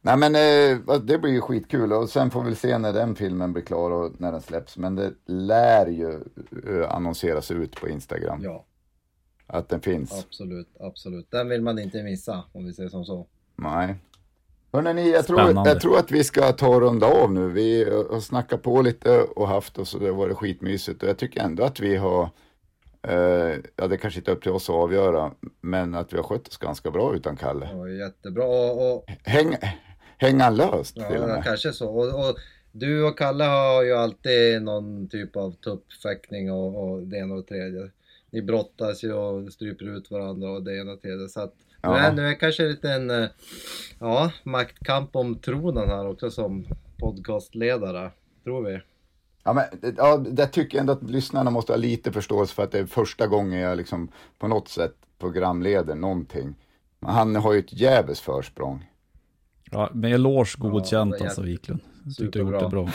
[0.00, 3.52] Nej men eh, det blir ju skitkul och sen får vi se när den filmen
[3.52, 4.76] blir klar och när den släpps.
[4.76, 6.10] Men det lär ju
[6.68, 8.64] eh, annonseras ut på Instagram Ja,
[9.46, 10.24] att den finns.
[10.26, 11.30] absolut, absolut.
[11.30, 13.26] Den vill man inte missa om vi säger som så.
[13.56, 13.94] Nej.
[14.72, 17.48] Hörrni, ni, jag tror, jag tror att vi ska ta och runda av nu.
[17.48, 21.02] Vi har snackat på lite och haft oss och det har varit skitmysigt.
[21.02, 22.30] Och jag tycker ändå att vi har,
[23.08, 26.24] eh, ja det kanske inte är upp till oss att avgöra, men att vi har
[26.24, 27.68] skött oss ganska bra utan Kalle.
[27.74, 29.56] Var jättebra och, och Häng,
[30.18, 31.44] häng han löst till och ja, med.
[31.44, 31.88] kanske så.
[31.88, 32.36] Och, och
[32.72, 37.40] du och Kalle har ju alltid någon typ av tuppfäktning och, och det ena och
[37.40, 37.90] det tredje.
[38.30, 41.28] Ni brottas ju och stryper ut varandra och det ena och det tredje.
[41.28, 41.98] Så att nu, Ja.
[41.98, 43.28] är, nu är kanske lite en eh,
[43.98, 46.66] ja, maktkamp om tronen här också som
[46.98, 48.10] podcastledare.
[48.44, 48.80] Tror vi.
[49.44, 52.72] Ja, men, ja, det tycker jag ändå att lyssnarna måste ha lite förståelse för att
[52.72, 54.08] det är första gången jag liksom
[54.38, 56.54] på något sätt programleder någonting.
[57.00, 58.90] Men han har ju ett jävligt försprång.
[59.70, 61.80] Ja, med eloge godkänt det är alltså Wiklund.
[62.04, 62.88] Jag tyckte du har gjort det bra.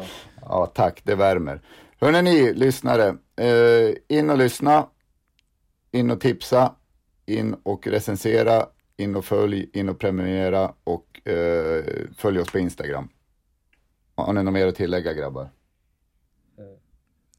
[0.40, 1.60] Ja, tack, det värmer.
[2.00, 4.86] Hörrni ni lyssnare, eh, in och lyssna,
[5.92, 6.74] in och tipsa,
[7.26, 8.66] in och recensera,
[8.96, 11.84] in och följ, in och prenumerera och eh,
[12.16, 13.08] följ oss på Instagram.
[14.14, 15.48] Har ni något mer att tillägga grabbar?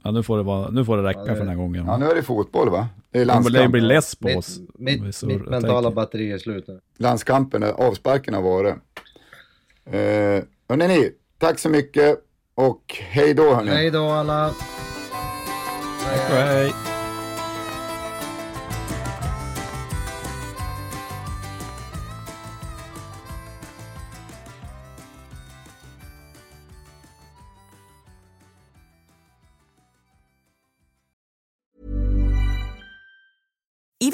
[0.04, 1.86] Ja, nu får det, vara, nu får det räcka Ja, det- för den här gången.
[1.86, 2.88] Ja, nu är det fotboll va?
[3.12, 3.72] Det är landskamp.
[3.72, 4.60] bli less på oss.
[4.74, 6.80] Mitt, mitt, surrar mitt och mentala batteri är slut nu.
[6.98, 8.76] Landskampen, avsparken har varit.
[9.86, 12.20] Eh, hörni ni, tack så mycket
[12.56, 13.70] och hej då hörni.
[13.72, 14.52] Hej då alla!
[16.06, 16.95] Hej, hej.